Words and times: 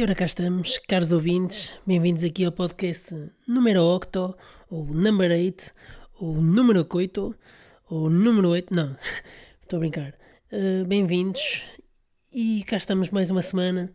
E 0.00 0.02
ora 0.02 0.14
cá 0.14 0.24
estamos, 0.24 0.78
caros 0.88 1.12
ouvintes, 1.12 1.78
bem-vindos 1.86 2.24
aqui 2.24 2.42
ao 2.46 2.50
podcast 2.50 3.14
número 3.46 3.82
8, 3.82 4.34
ou 4.70 4.86
number 4.86 5.30
8, 5.30 5.74
ou 6.18 6.40
número 6.40 6.88
8, 6.90 7.38
ou 7.90 8.08
número 8.08 8.48
8, 8.48 8.74
não, 8.74 8.96
estou 9.60 9.76
a 9.76 9.80
brincar. 9.80 10.14
Uh, 10.50 10.86
bem-vindos 10.86 11.62
e 12.32 12.64
cá 12.66 12.78
estamos 12.78 13.10
mais 13.10 13.30
uma 13.30 13.42
semana. 13.42 13.92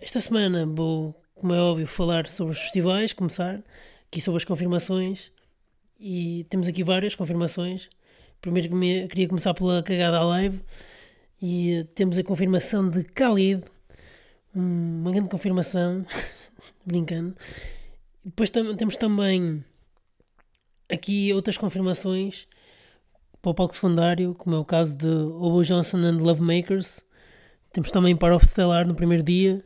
Esta 0.00 0.20
semana 0.20 0.64
vou, 0.64 1.20
como 1.34 1.52
é 1.52 1.58
óbvio, 1.58 1.88
falar 1.88 2.30
sobre 2.30 2.52
os 2.52 2.60
festivais, 2.60 3.12
começar 3.12 3.64
aqui 4.06 4.20
sobre 4.20 4.36
as 4.36 4.44
confirmações 4.44 5.32
e 5.98 6.46
temos 6.48 6.68
aqui 6.68 6.84
várias 6.84 7.16
confirmações. 7.16 7.90
Primeiro 8.40 8.70
queria 9.08 9.26
começar 9.26 9.54
pela 9.54 9.82
cagada 9.82 10.18
à 10.18 10.22
live 10.24 10.60
e 11.42 11.84
temos 11.96 12.16
a 12.16 12.22
confirmação 12.22 12.88
de 12.88 13.02
Khalid 13.02 13.73
uma 14.54 15.10
grande 15.10 15.28
confirmação, 15.28 16.06
brincando. 16.86 17.36
Depois 18.24 18.50
tam 18.50 18.74
temos 18.76 18.96
também 18.96 19.64
aqui 20.88 21.32
outras 21.32 21.58
confirmações 21.58 22.46
para 23.42 23.50
o 23.50 23.54
palco 23.54 23.74
secundário, 23.74 24.34
como 24.34 24.56
é 24.56 24.58
o 24.58 24.64
caso 24.64 24.96
de 24.96 25.06
Obo 25.06 25.62
Johnson 25.62 25.98
and 25.98 26.18
Love 26.18 26.40
Makers. 26.40 27.04
Temos 27.72 27.90
também 27.90 28.16
Par 28.16 28.32
of 28.32 28.46
Stellar 28.46 28.86
no 28.86 28.94
primeiro 28.94 29.22
dia. 29.22 29.62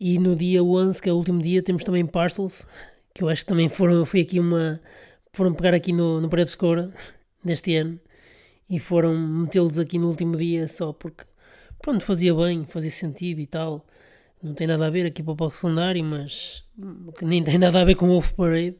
E 0.00 0.18
no 0.18 0.34
dia 0.34 0.62
11, 0.62 1.02
que 1.02 1.08
é 1.08 1.12
o 1.12 1.16
último 1.16 1.42
dia, 1.42 1.62
temos 1.62 1.82
também 1.82 2.06
Parcels, 2.06 2.66
que 3.12 3.22
eu 3.22 3.28
acho 3.28 3.42
que 3.42 3.48
também 3.48 3.68
foram, 3.68 4.06
foi 4.06 4.20
aqui 4.20 4.38
uma. 4.38 4.80
foram 5.32 5.52
pegar 5.52 5.74
aqui 5.74 5.92
no, 5.92 6.20
no 6.20 6.28
Paredes 6.28 6.54
Cora 6.54 6.92
deste 7.44 7.74
ano 7.76 8.00
e 8.70 8.78
foram 8.78 9.16
metê-los 9.16 9.78
aqui 9.78 9.98
no 9.98 10.08
último 10.08 10.36
dia 10.36 10.68
só 10.68 10.92
porque, 10.92 11.24
pronto, 11.80 12.04
fazia 12.04 12.34
bem, 12.34 12.64
fazia 12.64 12.90
sentido 12.90 13.40
e 13.40 13.46
tal 13.46 13.84
não 14.42 14.54
tem 14.54 14.66
nada 14.66 14.86
a 14.86 14.90
ver 14.90 15.06
aqui 15.06 15.22
para 15.22 15.32
o 15.32 15.36
palco 15.36 15.54
secundário, 15.54 16.04
mas 16.04 16.64
que 17.18 17.24
nem 17.24 17.42
tem 17.42 17.58
nada 17.58 17.80
a 17.80 17.84
ver 17.84 17.94
com 17.94 18.06
o 18.06 18.08
Wolf 18.08 18.32
Parade. 18.32 18.76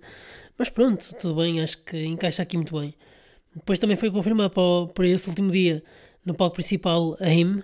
Mas 0.56 0.68
pronto, 0.68 1.14
tudo 1.20 1.36
bem, 1.36 1.60
acho 1.62 1.78
que 1.84 2.04
encaixa 2.04 2.42
aqui 2.42 2.56
muito 2.56 2.78
bem. 2.78 2.94
Depois 3.54 3.78
também 3.78 3.96
foi 3.96 4.10
confirmado 4.10 4.50
para, 4.50 4.92
para 4.92 5.08
esse 5.08 5.28
último 5.28 5.50
dia 5.50 5.82
no 6.24 6.34
palco 6.34 6.54
principal 6.54 7.16
AIM, 7.20 7.62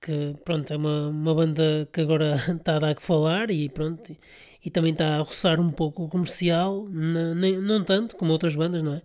que 0.00 0.36
pronto, 0.44 0.72
é 0.72 0.76
uma, 0.76 1.08
uma 1.08 1.34
banda 1.34 1.88
que 1.92 2.00
agora 2.00 2.34
está 2.34 2.76
a 2.76 2.78
dar 2.78 2.94
que 2.94 3.02
falar 3.02 3.50
e 3.50 3.68
pronto, 3.68 4.12
e, 4.12 4.18
e 4.64 4.70
também 4.70 4.92
está 4.92 5.16
a 5.16 5.22
roçar 5.22 5.60
um 5.60 5.70
pouco 5.70 6.04
o 6.04 6.08
comercial, 6.08 6.86
não, 6.90 7.34
nem, 7.34 7.58
não 7.58 7.82
tanto 7.82 8.16
como 8.16 8.32
outras 8.32 8.54
bandas, 8.54 8.82
não 8.82 8.94
é? 8.94 9.02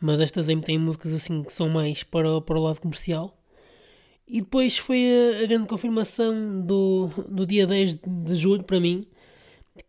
Mas 0.00 0.20
estas 0.20 0.48
AIM 0.48 0.60
têm 0.60 0.78
músicas 0.78 1.14
assim 1.14 1.42
que 1.42 1.52
são 1.52 1.68
mais 1.68 2.02
para, 2.02 2.40
para 2.40 2.58
o 2.58 2.62
lado 2.62 2.80
comercial. 2.80 3.38
E 4.26 4.40
depois 4.40 4.78
foi 4.78 5.06
a, 5.06 5.44
a, 5.44 5.46
grande 5.46 5.68
confirmação 5.68 6.62
do, 6.62 7.08
do 7.28 7.46
dia 7.46 7.66
10 7.66 7.96
de 7.96 8.34
julho 8.36 8.64
para 8.64 8.80
mim, 8.80 9.06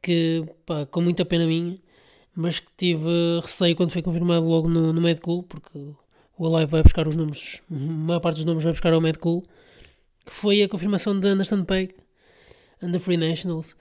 que 0.02 0.44
pá, 0.66 0.86
com 0.86 1.02
muita 1.02 1.24
pena 1.24 1.46
minha, 1.46 1.80
mas 2.36 2.60
que 2.60 2.68
tive 2.76 3.40
receio 3.42 3.76
quando 3.76 3.92
foi 3.92 4.02
confirmado 4.02 4.46
logo 4.46 4.68
no, 4.68 4.92
no 4.92 5.02
Medcool, 5.02 5.44
porque 5.44 5.80
o 6.38 6.48
Alive 6.48 6.72
vai 6.72 6.84
buscar 6.84 7.08
os 7.08 7.16
números, 7.16 7.62
a 7.72 7.76
maior 7.76 8.20
parte 8.20 8.38
dos 8.38 8.46
números 8.46 8.64
vai 8.64 8.74
buscar 8.74 8.92
ao 8.94 9.00
Medcool, 9.00 9.44
que 10.26 10.34
foi 10.34 10.62
a 10.64 10.70
confirmação 10.70 11.18
de 11.18 11.28
Anderson 11.28 11.64
Paak 11.64 11.96
and 12.82 12.92
the 12.92 13.00
Free 13.00 13.18
Nationals. 13.18 13.76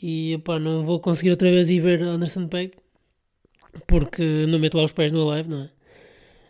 E 0.00 0.38
pá, 0.44 0.58
não 0.58 0.84
vou 0.84 1.00
conseguir 1.00 1.30
outra 1.30 1.50
vez 1.50 1.68
ir 1.70 1.80
ver 1.80 2.02
Anderson 2.02 2.48
Paak, 2.48 2.72
porque 3.86 4.46
não 4.46 4.58
meto 4.58 4.78
lá 4.78 4.84
os 4.84 4.92
pés 4.92 5.12
no 5.12 5.30
Alive, 5.30 5.50
não 5.50 5.62
é? 5.62 5.70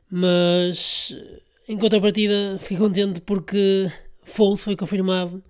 Mas 0.09 1.13
em 1.69 1.77
contrapartida, 1.77 2.59
fiquei 2.61 2.77
contente 2.77 3.21
porque 3.21 3.91
Foles 4.23 4.63
foi 4.63 4.77
confirmado 4.77 5.43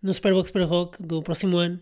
no 0.00 0.12
Superbox 0.12 0.50
para 0.52 0.64
Rock 0.64 1.02
do 1.02 1.20
próximo 1.20 1.56
ano, 1.56 1.80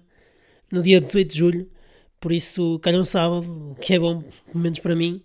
no 0.72 0.82
dia 0.82 1.00
18 1.00 1.30
de 1.30 1.38
julho. 1.38 1.70
Por 2.18 2.32
isso, 2.32 2.78
calhou 2.78 3.02
um 3.02 3.04
sábado, 3.04 3.72
o 3.72 3.74
que 3.74 3.94
é 3.94 3.98
bom, 3.98 4.22
pelo 4.46 4.60
menos 4.60 4.78
para 4.78 4.96
mim, 4.96 5.22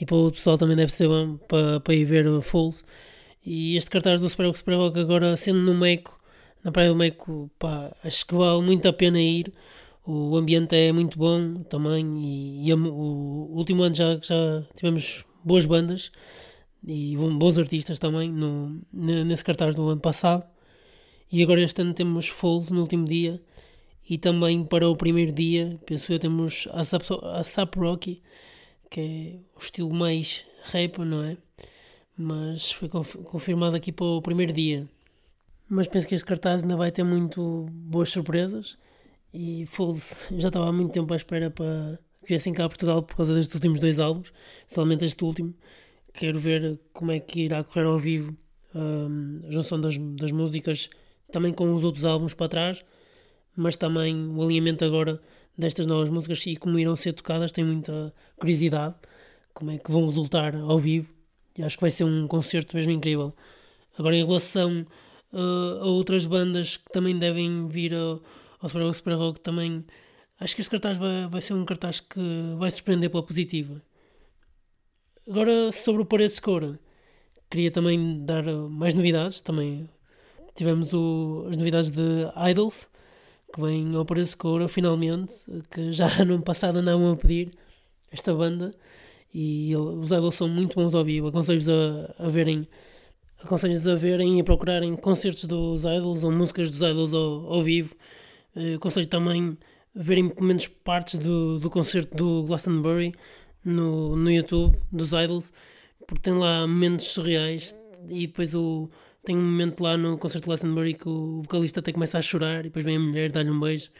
e 0.00 0.06
para 0.06 0.16
o 0.16 0.32
pessoal 0.32 0.56
também 0.56 0.76
deve 0.76 0.92
ser 0.92 1.08
bom 1.08 1.36
para, 1.36 1.80
para 1.80 1.94
ir 1.94 2.04
ver 2.06 2.40
Foles. 2.40 2.84
E 3.44 3.76
este 3.76 3.90
cartaz 3.90 4.20
do 4.20 4.28
Superbox 4.30 4.62
para 4.62 4.76
Rock, 4.76 4.98
agora 4.98 5.36
sendo 5.36 5.58
no 5.60 5.74
Meco, 5.74 6.18
na 6.64 6.72
Praia 6.72 6.88
do 6.88 6.96
Meco, 6.96 7.50
pá, 7.58 7.94
acho 8.02 8.26
que 8.26 8.34
vale 8.34 8.62
muito 8.62 8.88
a 8.88 8.92
pena 8.94 9.20
ir. 9.20 9.52
O 10.06 10.36
ambiente 10.38 10.74
é 10.74 10.90
muito 10.90 11.18
bom 11.18 11.62
também, 11.64 12.06
e, 12.24 12.68
e 12.68 12.74
o, 12.74 12.78
o 12.78 13.56
último 13.58 13.82
ano 13.82 13.94
já, 13.94 14.18
já 14.22 14.62
tivemos 14.74 15.24
boas 15.44 15.66
bandas 15.66 16.10
e 16.86 17.16
bons 17.16 17.58
artistas 17.58 17.98
também 17.98 18.30
no, 18.30 18.80
nesse 18.92 19.44
cartaz 19.44 19.74
do 19.74 19.88
ano 19.88 20.00
passado. 20.00 20.46
E 21.30 21.42
agora 21.42 21.62
este 21.62 21.80
ano 21.82 21.94
temos 21.94 22.28
Foles 22.28 22.70
no 22.70 22.80
último 22.80 23.06
dia 23.06 23.40
e 24.08 24.18
também 24.18 24.64
para 24.64 24.88
o 24.88 24.96
primeiro 24.96 25.32
dia, 25.32 25.78
penso 25.86 26.12
eu, 26.12 26.18
temos 26.18 26.66
a 26.72 26.82
Sap, 27.44 27.76
Rocky, 27.76 28.22
que 28.90 29.00
é 29.00 29.56
o 29.56 29.62
estilo 29.62 29.92
mais 29.92 30.44
rap, 30.64 30.98
não 30.98 31.22
é? 31.22 31.36
Mas 32.16 32.72
foi 32.72 32.88
confirmado 32.88 33.76
aqui 33.76 33.92
para 33.92 34.04
o 34.04 34.20
primeiro 34.20 34.52
dia. 34.52 34.88
Mas 35.68 35.86
penso 35.86 36.08
que 36.08 36.14
este 36.16 36.26
cartaz 36.26 36.62
ainda 36.62 36.76
vai 36.76 36.90
ter 36.90 37.04
muito 37.04 37.66
boas 37.70 38.10
surpresas 38.10 38.76
e 39.32 39.64
Foles 39.66 40.28
já 40.36 40.48
estava 40.48 40.68
há 40.68 40.72
muito 40.72 40.92
tempo 40.92 41.12
à 41.12 41.16
espera 41.16 41.48
para 41.48 41.98
que 42.22 42.28
viessem 42.28 42.52
cá 42.52 42.64
a 42.64 42.68
Portugal 42.68 43.02
por 43.04 43.14
causa 43.14 43.32
destes 43.32 43.54
últimos 43.54 43.78
dois 43.78 44.00
álbuns, 44.00 44.32
especialmente 44.62 45.04
este 45.04 45.24
último 45.24 45.54
quero 46.12 46.38
ver 46.38 46.78
como 46.92 47.12
é 47.12 47.20
que 47.20 47.42
irá 47.42 47.62
correr 47.62 47.86
ao 47.86 47.98
vivo 47.98 48.36
um, 48.74 49.40
a 49.46 49.50
junção 49.50 49.80
das, 49.80 49.96
das 49.96 50.32
músicas, 50.32 50.88
também 51.32 51.52
com 51.52 51.74
os 51.74 51.84
outros 51.84 52.04
álbuns 52.04 52.34
para 52.34 52.48
trás, 52.48 52.84
mas 53.56 53.76
também 53.76 54.14
o 54.28 54.42
alinhamento 54.42 54.84
agora 54.84 55.20
destas 55.56 55.86
novas 55.86 56.08
músicas 56.08 56.44
e 56.46 56.56
como 56.56 56.78
irão 56.78 56.96
ser 56.96 57.12
tocadas, 57.12 57.52
tenho 57.52 57.66
muita 57.66 58.14
curiosidade 58.38 58.94
como 59.52 59.70
é 59.70 59.78
que 59.78 59.90
vão 59.90 60.06
resultar 60.06 60.54
ao 60.54 60.78
vivo 60.78 61.12
e 61.56 61.62
acho 61.62 61.76
que 61.76 61.82
vai 61.82 61.90
ser 61.90 62.04
um 62.04 62.26
concerto 62.26 62.76
mesmo 62.76 62.92
incrível. 62.92 63.34
Agora, 63.98 64.16
em 64.16 64.24
relação 64.24 64.86
uh, 65.32 65.82
a 65.82 65.86
outras 65.86 66.24
bandas 66.24 66.76
que 66.76 66.90
também 66.92 67.18
devem 67.18 67.68
vir 67.68 67.94
ao, 67.94 68.22
ao 68.60 68.68
Super 68.68 68.82
Rock, 68.82 68.96
Super 68.96 69.14
Rock, 69.14 69.40
também 69.40 69.84
acho 70.38 70.54
que 70.54 70.62
este 70.62 70.70
cartaz 70.70 70.96
vai, 70.96 71.26
vai 71.28 71.40
ser 71.40 71.54
um 71.54 71.64
cartaz 71.64 72.00
que 72.00 72.20
vai 72.56 72.70
surpreender 72.70 73.10
pela 73.10 73.22
positiva. 73.22 73.82
Agora, 75.28 75.70
sobre 75.72 76.02
o 76.02 76.04
Paredes 76.04 76.36
de 76.36 76.40
Coura, 76.42 76.80
queria 77.50 77.70
também 77.70 78.24
dar 78.24 78.42
mais 78.44 78.94
novidades. 78.94 79.40
Também 79.40 79.88
tivemos 80.54 80.92
o, 80.92 81.46
as 81.48 81.56
novidades 81.56 81.90
de 81.90 82.26
Idols, 82.50 82.88
que 83.52 83.60
vem 83.60 83.94
ao 83.94 84.04
Paredes 84.04 84.30
de 84.30 84.36
Coura, 84.36 84.68
finalmente, 84.68 85.32
que 85.70 85.92
já 85.92 86.08
no 86.24 86.34
ano 86.34 86.42
passado 86.42 86.78
andavam 86.78 87.12
a 87.12 87.16
pedir 87.16 87.52
esta 88.10 88.34
banda. 88.34 88.72
E 89.32 89.76
os 89.76 90.10
Idols 90.10 90.34
são 90.34 90.48
muito 90.48 90.74
bons 90.74 90.94
ao 90.94 91.04
vivo. 91.04 91.28
Aconselho-vos 91.28 91.68
a, 91.68 92.14
a 92.26 92.28
verem 92.28 92.66
aconselho-vos 93.42 93.88
a 93.88 93.94
verem 93.94 94.38
e 94.38 94.40
a 94.40 94.44
procurarem 94.44 94.94
concertos 94.96 95.44
dos 95.44 95.84
Idols 95.84 96.24
ou 96.24 96.32
músicas 96.32 96.70
dos 96.70 96.80
Idols 96.80 97.14
ao, 97.14 97.52
ao 97.52 97.62
vivo. 97.62 97.94
Eh, 98.54 98.74
aconselho 98.74 99.06
também 99.06 99.56
a 99.96 100.02
verem 100.02 100.28
pelo 100.28 100.46
menos 100.46 100.66
partes 100.66 101.18
do, 101.18 101.58
do 101.58 101.70
concerto 101.70 102.16
do 102.16 102.44
Glastonbury 102.44 103.14
no, 103.64 104.16
no 104.16 104.30
YouTube 104.30 104.78
dos 104.90 105.12
Idols, 105.12 105.52
porque 106.06 106.22
tem 106.22 106.34
lá 106.34 106.66
momentos 106.66 107.06
surreais 107.06 107.74
e 108.08 108.26
depois 108.26 108.54
o, 108.54 108.90
tem 109.24 109.36
um 109.36 109.42
momento 109.42 109.82
lá 109.82 109.96
no 109.96 110.16
concerto 110.16 110.44
de 110.44 110.46
Glastonbury 110.46 110.94
que 110.94 111.08
o 111.08 111.42
vocalista 111.42 111.80
até 111.80 111.92
começa 111.92 112.18
a 112.18 112.22
chorar 112.22 112.60
e 112.60 112.62
depois 112.64 112.84
vem 112.84 112.96
a 112.96 113.00
mulher 113.00 113.30
dar-lhe 113.30 113.50
um 113.50 113.60
beijo. 113.60 113.90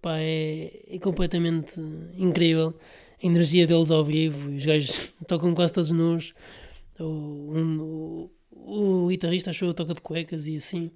Pá, 0.00 0.16
é, 0.18 0.94
é 0.94 0.98
completamente 0.98 1.78
incrível 2.16 2.74
a 3.22 3.26
energia 3.26 3.66
deles 3.66 3.90
ao 3.90 4.04
vivo. 4.04 4.48
Os 4.50 4.64
gajos 4.64 5.12
tocam 5.26 5.54
quase 5.54 5.74
todos 5.74 5.90
nus. 5.90 6.32
O, 6.98 7.04
um, 7.04 8.30
o, 8.52 9.04
o 9.04 9.08
guitarrista 9.08 9.50
achou 9.50 9.74
toca 9.74 9.94
de 9.94 10.00
cuecas 10.00 10.46
e 10.46 10.56
assim. 10.56 10.90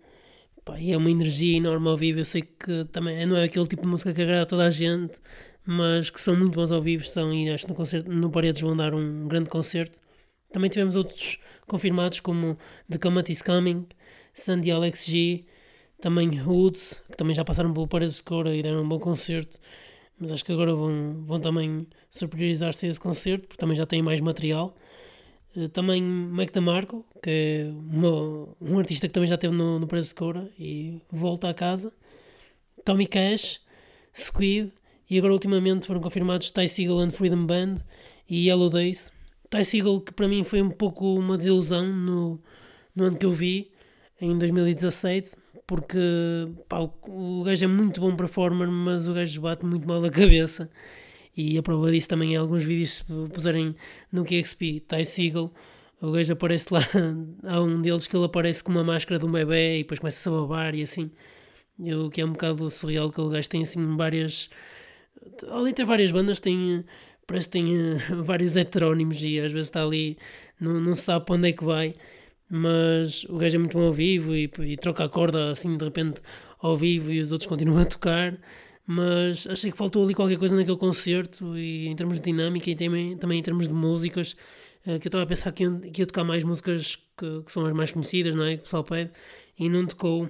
Pá, 0.65 0.81
e 0.81 0.93
é 0.93 0.97
uma 0.97 1.11
energia 1.11 1.57
enorme 1.57 1.89
ao 1.89 1.97
vivo. 1.97 2.21
Eu 2.21 2.25
sei 2.25 2.43
que 2.43 2.85
também 2.93 3.27
não 3.27 3.37
é 3.37 3.45
aquele 3.45 3.67
tipo 3.67 3.83
de 3.83 3.89
música 3.89 4.15
que 4.15 4.23
agrada 4.23 4.43
a 4.43 4.47
toda 4.47 4.65
a 4.65 4.71
gente, 4.71 5.21
mas 5.67 6.11
que 6.11 6.21
são 6.21 6.37
muito 6.37 6.55
bons 6.55 6.71
ao 6.73 6.83
vivo, 6.83 7.05
são, 7.07 7.33
e 7.33 7.51
acho 7.51 7.65
que 7.65 7.71
no, 7.71 7.77
concerto, 7.77 8.11
no 8.11 8.31
Paredes 8.31 8.61
vão 8.61 8.77
dar 8.77 8.95
um 8.95 9.27
grande 9.29 9.49
concerto. 9.49 9.99
Também 10.53 10.71
tivemos 10.71 10.97
outros 10.97 11.39
confirmados, 11.67 12.21
como 12.21 12.59
The 12.91 12.99
Comet 12.99 13.33
is 13.33 13.43
Coming, 13.43 13.87
Sandy 14.33 14.71
Alex 14.71 15.07
G, 15.07 15.45
também 16.01 16.41
Hoods, 16.41 17.03
que 17.11 17.17
também 17.17 17.35
já 17.35 17.45
passaram 17.45 17.73
pelo 17.73 17.89
Paredes 17.89 18.17
de 18.17 18.25
Cora 18.25 18.55
e 18.55 18.63
deram 18.63 18.83
um 18.83 18.89
bom 18.89 18.99
concerto, 18.99 19.59
mas 20.19 20.33
acho 20.33 20.45
que 20.45 20.53
agora 20.53 20.75
vão, 20.75 21.23
vão 21.25 21.41
também 21.41 21.87
superiorizar-se 22.11 22.87
a 22.87 22.89
esse 22.89 23.01
concerto, 23.01 23.49
porque 23.49 23.61
também 23.61 23.77
já 23.77 23.87
têm 23.87 24.03
mais 24.03 24.21
material. 24.21 24.77
Eh, 25.57 25.69
também 25.69 26.03
Mac 26.03 26.53
DeMarco, 26.53 27.05
que 27.23 27.31
é 27.31 27.71
uma, 27.71 28.49
um 28.61 28.79
artista 28.79 29.09
que 29.09 29.15
também 29.15 29.29
já 29.29 29.37
esteve 29.37 29.55
no, 29.55 29.79
no 29.79 29.87
Paredes 29.87 30.11
de 30.11 30.15
Cora 30.15 30.51
e 30.59 31.01
volta 31.11 31.49
a 31.49 31.55
casa. 31.55 31.93
Tommy 32.85 33.07
Cash, 33.07 33.61
Squid, 34.15 34.73
e 35.15 35.19
agora 35.19 35.33
ultimamente 35.33 35.87
foram 35.87 36.01
confirmados 36.01 36.51
Ty 36.51 36.67
Seagal 36.67 36.99
and 36.99 37.11
Freedom 37.13 37.47
Band 37.47 37.77
e 38.29 38.49
Yellow 38.49 38.69
Days. 38.69 39.13
Ty 39.49 39.65
Seagal 39.65 40.01
que 40.01 40.13
para 40.13 40.27
mim 40.27 40.43
foi 40.43 40.61
um 40.61 40.71
pouco 40.71 41.15
uma 41.15 41.39
desilusão 41.39 41.87
no, 41.87 42.43
no 42.97 43.05
ano 43.05 43.17
que 43.17 43.25
eu 43.25 43.33
vi, 43.33 43.71
em 44.21 44.37
2017, 44.37 45.37
porque 45.69 46.01
pá, 46.69 46.81
o, 46.81 46.93
o 47.07 47.45
gajo 47.45 47.65
é 47.65 47.69
muito 47.69 48.01
bom 48.01 48.17
performer, 48.17 48.69
mas 48.69 49.07
o 49.07 49.15
gajo 49.15 49.41
bate 49.41 49.65
muito 49.65 49.87
mal 49.87 50.05
a 50.05 50.11
cabeça. 50.11 50.69
E 51.37 51.57
a 51.57 51.63
prova 51.63 51.93
disso 51.93 52.09
também 52.09 52.35
é 52.35 52.39
alguns 52.39 52.65
vídeos 52.65 52.95
se 52.95 53.05
puserem 53.33 53.77
no 54.11 54.25
KXP, 54.25 54.81
Ty 54.81 55.05
Seagal, 55.05 55.55
o 56.01 56.11
gajo 56.11 56.33
aparece 56.33 56.75
lá, 56.75 56.81
há 57.47 57.61
um 57.61 57.81
deles 57.81 58.09
que 58.09 58.17
ele 58.17 58.25
aparece 58.25 58.65
com 58.65 58.73
uma 58.73 58.83
máscara 58.83 59.21
de 59.21 59.27
um 59.27 59.31
bebê 59.31 59.79
e 59.79 59.83
depois 59.85 60.01
começa 60.01 60.29
a 60.29 60.33
babar 60.33 60.75
e 60.75 60.83
assim. 60.83 61.13
O 61.79 62.11
que 62.11 62.21
é 62.21 62.25
um 62.25 62.33
bocado 62.33 62.69
surreal 62.69 63.13
que 63.13 63.21
o 63.21 63.29
gajo 63.29 63.49
tem 63.49 63.63
assim 63.63 63.97
várias. 63.97 64.51
De 65.65 65.73
ter 65.73 65.85
várias 65.85 66.13
bandas, 66.13 66.41
tem. 66.41 66.85
Parece 67.27 67.49
que 67.49 67.53
tem 67.53 67.75
uh, 67.75 67.99
vários 68.23 68.57
heterónimos 68.57 69.23
e 69.23 69.41
às 69.41 69.51
vezes 69.51 69.69
está 69.69 69.83
ali, 69.83 70.19
não, 70.61 70.81
não 70.81 70.95
se 70.95 71.03
sabe 71.03 71.25
para 71.25 71.35
onde 71.37 71.49
é 71.49 71.53
que 71.53 71.65
vai, 71.65 71.95
mas 72.51 73.25
o 73.25 73.39
gajo 73.39 73.57
é 73.57 73.59
muito 73.59 73.79
bom 73.79 73.87
ao 73.87 73.93
vivo 73.93 74.35
e, 74.35 74.51
e 74.61 74.77
troca 74.77 75.05
a 75.05 75.09
corda 75.09 75.51
assim 75.51 75.77
de 75.77 75.85
repente 75.85 76.21
ao 76.59 76.77
vivo 76.77 77.11
e 77.11 77.21
os 77.21 77.33
outros 77.33 77.49
continuam 77.49 77.81
a 77.81 77.87
tocar 77.87 78.39
mas 78.87 79.47
achei 79.47 79.71
que 79.71 79.77
faltou 79.77 80.05
ali 80.05 80.15
qualquer 80.15 80.39
coisa 80.39 80.55
naquele 80.55 80.77
concerto 80.77 81.57
e 81.57 81.87
em 81.87 81.97
termos 81.97 82.17
de 82.21 82.25
dinâmica 82.25 82.69
e 82.71 82.77
também, 82.77 83.17
também 83.17 83.39
em 83.39 83.43
termos 83.43 83.69
de 83.69 83.75
músicas 83.75 84.37
uh, 84.87 84.99
que 84.99 85.07
eu 85.07 85.09
estava 85.09 85.25
a 85.25 85.27
pensar 85.27 85.53
que 85.53 85.65
ia, 85.65 85.81
que 85.91 86.03
ia 86.03 86.07
tocar 86.07 86.25
mais 86.25 86.45
músicas 86.45 86.97
que, 87.17 87.43
que, 87.43 87.51
são 87.51 87.65
as 87.65 87.73
mais 87.73 87.91
conhecidas, 87.91 88.35
não 88.35 88.45
é? 88.45 88.57
Que 88.57 88.61
o 88.61 88.65
pessoal 88.65 88.85
pede 88.85 89.11
e 89.59 89.69
não 89.71 89.87
tocou 89.87 90.29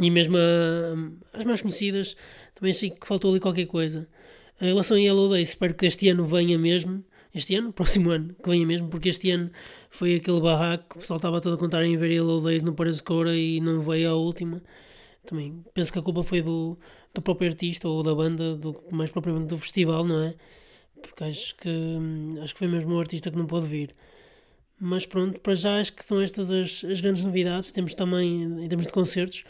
e 0.00 0.10
mesmo 0.10 0.36
a, 0.36 1.38
as 1.38 1.44
mais 1.44 1.60
conhecidas 1.62 2.16
também 2.54 2.70
achei 2.70 2.90
que 2.90 3.06
faltou 3.06 3.30
ali 3.30 3.40
qualquer 3.40 3.66
coisa 3.66 4.08
em 4.60 4.66
relação 4.66 4.96
a 4.96 5.00
Yellow 5.00 5.30
Days, 5.30 5.50
espero 5.50 5.74
que 5.74 5.86
este 5.86 6.08
ano 6.10 6.26
venha 6.26 6.58
mesmo 6.58 7.02
este 7.34 7.54
ano, 7.54 7.72
próximo 7.74 8.10
ano, 8.10 8.34
que 8.34 8.50
venha 8.50 8.66
mesmo, 8.66 8.88
porque 8.88 9.08
este 9.08 9.30
ano 9.30 9.50
foi 9.88 10.16
aquele 10.16 10.40
barraco, 10.40 10.98
o 10.98 11.00
pessoal 11.00 11.16
estava 11.16 11.40
todo 11.40 11.54
a 11.54 11.58
contar 11.58 11.82
em 11.84 11.96
ver 11.96 12.10
Yellow 12.10 12.42
Days 12.42 12.62
no 12.62 12.74
Paris 12.74 13.00
Cora 13.00 13.34
e 13.34 13.60
não 13.60 13.82
veio 13.82 14.10
a 14.10 14.14
última. 14.14 14.62
Também 15.24 15.64
penso 15.74 15.92
que 15.92 15.98
a 15.98 16.02
culpa 16.02 16.22
foi 16.22 16.42
do, 16.42 16.78
do 17.14 17.22
próprio 17.22 17.48
artista 17.48 17.88
ou 17.88 18.02
da 18.02 18.14
banda, 18.14 18.56
do, 18.56 18.82
mais 18.90 19.10
propriamente 19.10 19.48
do 19.48 19.58
festival, 19.58 20.04
não 20.04 20.24
é? 20.24 20.34
Porque 21.00 21.24
acho 21.24 21.56
que, 21.56 21.70
acho 22.42 22.54
que 22.54 22.58
foi 22.58 22.68
mesmo 22.68 22.94
o 22.94 23.00
artista 23.00 23.30
que 23.30 23.38
não 23.38 23.46
pôde 23.46 23.66
vir. 23.66 23.94
Mas 24.78 25.06
pronto, 25.06 25.38
para 25.40 25.54
já 25.54 25.78
acho 25.80 25.92
que 25.92 26.04
são 26.04 26.20
estas 26.20 26.50
as, 26.50 26.84
as 26.84 27.00
grandes 27.00 27.22
novidades. 27.22 27.70
Temos 27.72 27.94
também, 27.94 28.42
em 28.42 28.68
termos 28.68 28.86
de 28.86 28.92
concertos, 28.92 29.44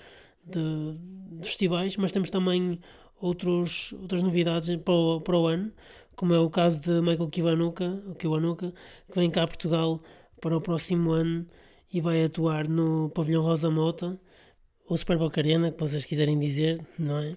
de, 0.44 0.98
de 1.40 1.46
festivais, 1.46 1.96
mas 1.96 2.12
temos 2.12 2.30
também 2.30 2.80
outros, 3.20 3.92
outras 4.00 4.22
novidades 4.22 4.74
para 4.76 4.94
o, 4.94 5.20
para 5.20 5.36
o 5.36 5.46
ano, 5.46 5.72
como 6.16 6.34
é 6.34 6.38
o 6.38 6.50
caso 6.50 6.80
de 6.82 7.00
Michael 7.00 7.28
Kiwanuka, 7.28 8.02
Kiwanuka, 8.18 8.72
que 9.10 9.18
vem 9.18 9.30
cá 9.30 9.44
a 9.44 9.46
Portugal 9.46 10.02
para 10.40 10.56
o 10.56 10.60
próximo 10.60 11.12
ano 11.12 11.46
e 11.92 12.00
vai 12.00 12.24
atuar 12.24 12.68
no 12.68 13.10
Pavilhão 13.10 13.42
Rosa 13.42 13.70
Mota 13.70 14.20
ou 14.88 14.96
Superboc 14.96 15.38
Arena, 15.38 15.70
que 15.70 15.80
vocês 15.80 16.04
quiserem 16.04 16.38
dizer, 16.38 16.84
não 16.98 17.18
é? 17.18 17.36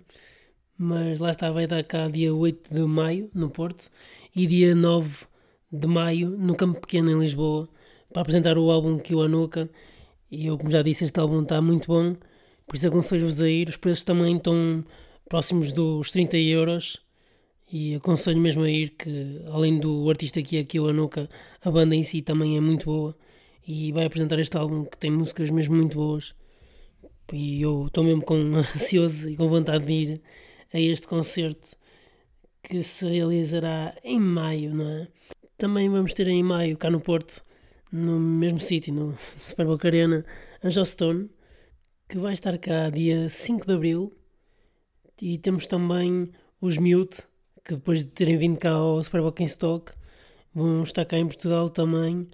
Mas 0.77 1.19
lá 1.19 1.29
está, 1.29 1.51
vai 1.51 1.67
dar 1.67 1.83
cá 1.83 2.07
dia 2.07 2.33
8 2.33 2.73
de 2.73 2.81
maio, 2.81 3.29
no 3.33 3.49
Porto, 3.49 3.89
e 4.35 4.47
dia 4.47 4.73
9 4.73 5.25
de 5.71 5.87
maio, 5.87 6.31
no 6.31 6.55
Campo 6.55 6.81
Pequeno, 6.81 7.11
em 7.11 7.19
Lisboa, 7.19 7.69
para 8.11 8.21
apresentar 8.21 8.57
o 8.57 8.71
álbum 8.71 8.97
Kiwanuka. 8.97 9.69
E 10.31 10.47
eu, 10.47 10.57
como 10.57 10.71
já 10.71 10.81
disse, 10.81 11.03
este 11.03 11.19
álbum 11.19 11.43
está 11.43 11.61
muito 11.61 11.87
bom, 11.87 12.15
por 12.65 12.75
isso 12.75 12.87
aconselho-vos 12.87 13.41
a 13.41 13.49
ir. 13.49 13.69
Os 13.69 13.77
preços 13.77 14.03
também 14.03 14.37
estão 14.37 14.83
próximos 15.27 15.71
dos 15.71 16.11
30 16.11 16.37
euros. 16.37 17.01
E 17.71 17.95
aconselho 17.95 18.39
mesmo 18.39 18.61
a 18.61 18.69
ir, 18.69 18.89
que 18.91 19.41
além 19.47 19.79
do 19.79 20.07
artista 20.09 20.41
que 20.43 20.57
é 20.57 20.59
aqui, 20.59 20.79
o 20.79 20.87
Anuka, 20.87 21.27
a 21.59 21.71
banda 21.71 21.95
em 21.95 22.03
si 22.03 22.21
também 22.21 22.55
é 22.55 22.61
muito 22.61 22.85
boa. 22.85 23.15
E 23.67 23.91
vai 23.91 24.05
apresentar 24.05 24.37
este 24.39 24.55
álbum 24.57 24.85
que 24.85 24.97
tem 24.97 25.09
músicas 25.09 25.49
mesmo 25.49 25.75
muito 25.75 25.95
boas. 25.95 26.35
E 27.31 27.61
eu 27.61 27.87
estou 27.87 28.03
mesmo 28.03 28.23
com 28.23 28.35
ansioso 28.75 29.29
e 29.29 29.35
com 29.35 29.47
vontade 29.49 29.85
de 29.85 29.91
ir 29.93 30.21
a 30.73 30.79
este 30.79 31.07
concerto 31.07 31.75
que 32.61 32.81
se 32.83 33.07
realizará 33.07 33.95
em 34.03 34.19
maio, 34.19 34.73
não 34.73 34.89
é? 34.89 35.07
Também 35.57 35.89
vamos 35.89 36.13
ter 36.13 36.27
em 36.27 36.43
maio, 36.43 36.77
cá 36.77 36.89
no 36.89 36.99
Porto, 36.99 37.43
no 37.91 38.19
mesmo 38.19 38.59
sítio, 38.59 38.93
no 38.93 39.17
Super 39.39 39.65
Boca 39.65 39.87
Arena, 39.87 40.25
a 40.61 40.69
Jostone, 40.69 41.29
que 42.07 42.17
vai 42.17 42.33
estar 42.33 42.57
cá 42.57 42.89
dia 42.89 43.29
5 43.29 43.65
de 43.65 43.73
Abril. 43.73 44.13
E 45.21 45.37
temos 45.37 45.65
também 45.65 46.31
os 46.59 46.77
Mute, 46.77 47.23
que 47.63 47.75
depois 47.75 48.03
de 48.03 48.11
terem 48.11 48.37
vindo 48.37 48.59
cá 48.59 48.71
ao 48.71 49.01
Super 49.03 49.21
in 49.39 49.43
Stock, 49.43 49.93
vão 50.53 50.83
estar 50.83 51.05
cá 51.05 51.17
em 51.17 51.25
Portugal 51.25 51.69
também 51.69 52.27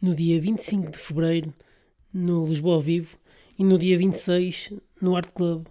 no 0.00 0.14
dia 0.14 0.40
25 0.40 0.90
de 0.90 0.98
Fevereiro, 0.98 1.54
no 2.12 2.46
Lisboa 2.46 2.74
ao 2.76 2.82
Vivo 2.82 3.16
e 3.58 3.64
no 3.64 3.78
dia 3.78 3.96
26 3.96 4.72
no 5.00 5.16
Art 5.16 5.30
Club. 5.32 5.66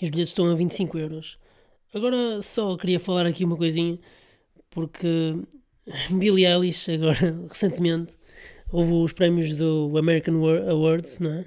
E 0.00 0.04
os 0.04 0.10
bilhetes 0.10 0.30
estão 0.30 0.50
a 0.50 0.54
25 0.54 0.98
euros. 0.98 1.38
Agora 1.94 2.42
só 2.42 2.76
queria 2.76 3.00
falar 3.00 3.26
aqui 3.26 3.44
uma 3.44 3.56
coisinha, 3.56 3.98
porque 4.70 5.36
Billie 6.10 6.46
Eilish, 6.46 6.90
agora 6.90 7.16
recentemente, 7.48 8.16
houve 8.70 8.92
os 8.92 9.12
prémios 9.12 9.54
do 9.54 9.96
American 9.96 10.34
Awards, 10.68 11.18
não 11.18 11.32
é? 11.32 11.46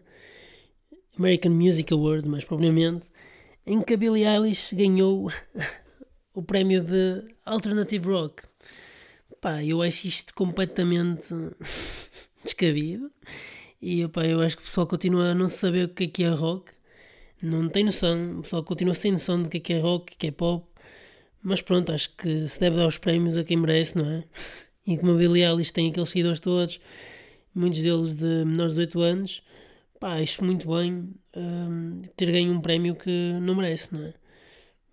American 1.21 1.51
Music 1.51 1.93
Award, 1.93 2.27
mais 2.27 2.43
propriamente, 2.43 3.07
em 3.63 3.79
que 3.79 3.93
a 3.93 3.97
Billie 3.97 4.25
Eilish 4.25 4.73
ganhou 4.73 5.31
o 6.33 6.41
prémio 6.41 6.83
de 6.83 7.23
Alternative 7.45 8.07
Rock. 8.07 8.43
Pá, 9.39 9.63
eu 9.63 9.83
acho 9.83 10.07
isto 10.07 10.33
completamente 10.33 11.33
descabido 12.43 13.11
e 13.79 14.03
opa, 14.03 14.25
eu 14.25 14.41
acho 14.41 14.57
que 14.57 14.63
o 14.63 14.65
pessoal 14.65 14.87
continua 14.87 15.29
a 15.29 15.35
não 15.35 15.47
saber 15.47 15.85
o 15.85 15.89
que 15.89 16.05
é 16.05 16.07
que 16.07 16.23
é 16.23 16.29
rock. 16.29 16.71
Não 17.39 17.69
tem 17.69 17.83
noção. 17.83 18.39
O 18.39 18.41
pessoal 18.41 18.63
continua 18.63 18.95
sem 18.95 19.11
noção 19.11 19.43
do 19.43 19.49
que 19.49 19.57
é 19.57 19.59
que 19.59 19.73
é 19.73 19.79
rock, 19.79 20.17
que 20.17 20.27
é 20.27 20.31
pop. 20.31 20.67
Mas 21.43 21.61
pronto, 21.61 21.91
acho 21.91 22.15
que 22.15 22.47
se 22.47 22.59
deve 22.59 22.77
dar 22.77 22.87
os 22.87 22.97
prémios 22.97 23.37
a 23.37 23.43
quem 23.43 23.57
merece, 23.57 23.97
não 23.97 24.09
é? 24.09 24.23
E 24.87 24.97
como 24.97 25.11
a 25.11 25.15
Billie 25.15 25.43
Eilish 25.43 25.71
tem 25.71 25.91
aqueles 25.91 26.09
seguidores 26.09 26.39
todos, 26.39 26.79
muitos 27.53 27.83
deles 27.83 28.15
de 28.15 28.43
menores 28.45 28.73
de 28.73 28.79
8 28.79 28.99
anos, 28.99 29.43
pá, 30.01 30.19
acho 30.19 30.43
muito 30.43 30.67
bem 30.67 31.13
um, 31.37 32.01
ter 32.17 32.31
ganho 32.31 32.51
um 32.51 32.59
prémio 32.59 32.95
que 32.95 33.33
não 33.39 33.55
merece, 33.55 33.93
não 33.93 34.03
é? 34.03 34.13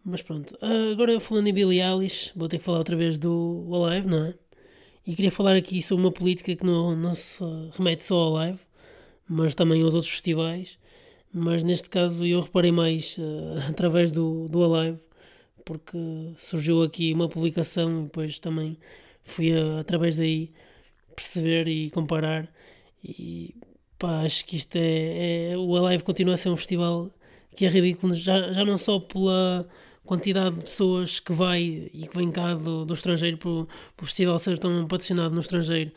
Mas 0.05 0.23
pronto, 0.23 0.57
agora 0.93 1.19
falando 1.19 1.49
em 1.49 1.53
Billie 1.53 1.81
Eilish, 1.83 2.33
vou 2.37 2.49
ter 2.49 2.59
que 2.59 2.65
falar 2.65 2.79
outra 2.79 2.95
vez 2.97 3.19
do 3.19 3.67
Alive, 3.73 4.07
não 4.07 4.27
é? 4.27 4.35
E 5.07 5.17
queria 5.17 5.33
falar 5.33 5.57
aqui 5.57 5.81
sobre 5.83 6.05
uma 6.05 6.13
política 6.13 6.55
que 6.55 6.65
não, 6.65 6.95
não 6.95 7.15
se 7.15 7.43
remete 7.73 8.05
só 8.05 8.17
ao 8.17 8.37
Alive, 8.37 8.61
mas 9.29 9.55
também 9.55 9.83
aos 9.83 9.95
outros 9.95 10.13
festivais. 10.13 10.79
Mas 11.33 11.65
neste 11.65 11.89
caso 11.89 12.25
eu 12.27 12.43
reparei 12.43 12.73
mais 12.73 13.17
uh, 13.19 13.59
através 13.71 14.13
do, 14.13 14.49
do 14.49 14.63
Alive, 14.65 15.01
porque 15.65 15.99
surgiu 16.37 16.83
aqui 16.83 17.13
uma 17.15 17.29
publicação 17.29 18.03
e 18.03 18.05
depois 18.05 18.39
também 18.39 18.79
fui 19.25 19.53
a, 19.53 19.81
através 19.81 20.17
daí 20.17 20.53
perceber 21.17 21.69
e 21.69 21.91
comparar. 21.91 22.49
E 23.03 23.55
pá, 23.99 24.23
acho 24.23 24.45
que 24.45 24.57
isto 24.57 24.77
é, 24.77 25.53
é. 25.53 25.57
O 25.57 25.77
Alive 25.77 26.03
continua 26.03 26.35
a 26.35 26.37
ser 26.37 26.51
um 26.51 26.57
festival 26.57 27.11
que 27.57 27.67
é 27.67 27.69
ridículo, 27.69 28.15
já, 28.15 28.53
já 28.53 28.65
não 28.65 28.79
só 28.79 29.01
pela 29.01 29.69
quantidade 30.05 30.57
de 30.57 30.63
pessoas 30.63 31.21
que 31.21 31.33
vai 31.33 31.61
e 31.61 32.07
que 32.09 32.17
vem 32.17 32.31
cá 32.31 32.55
do, 32.55 32.85
do 32.85 32.95
estrangeiro, 32.95 33.37
por 33.37 33.69
o 34.01 34.05
festival 34.07 34.39
ser 34.39 34.59
tão 34.59 34.87
patrocinado 34.87 35.35
no 35.35 35.41
estrangeiro 35.41 35.93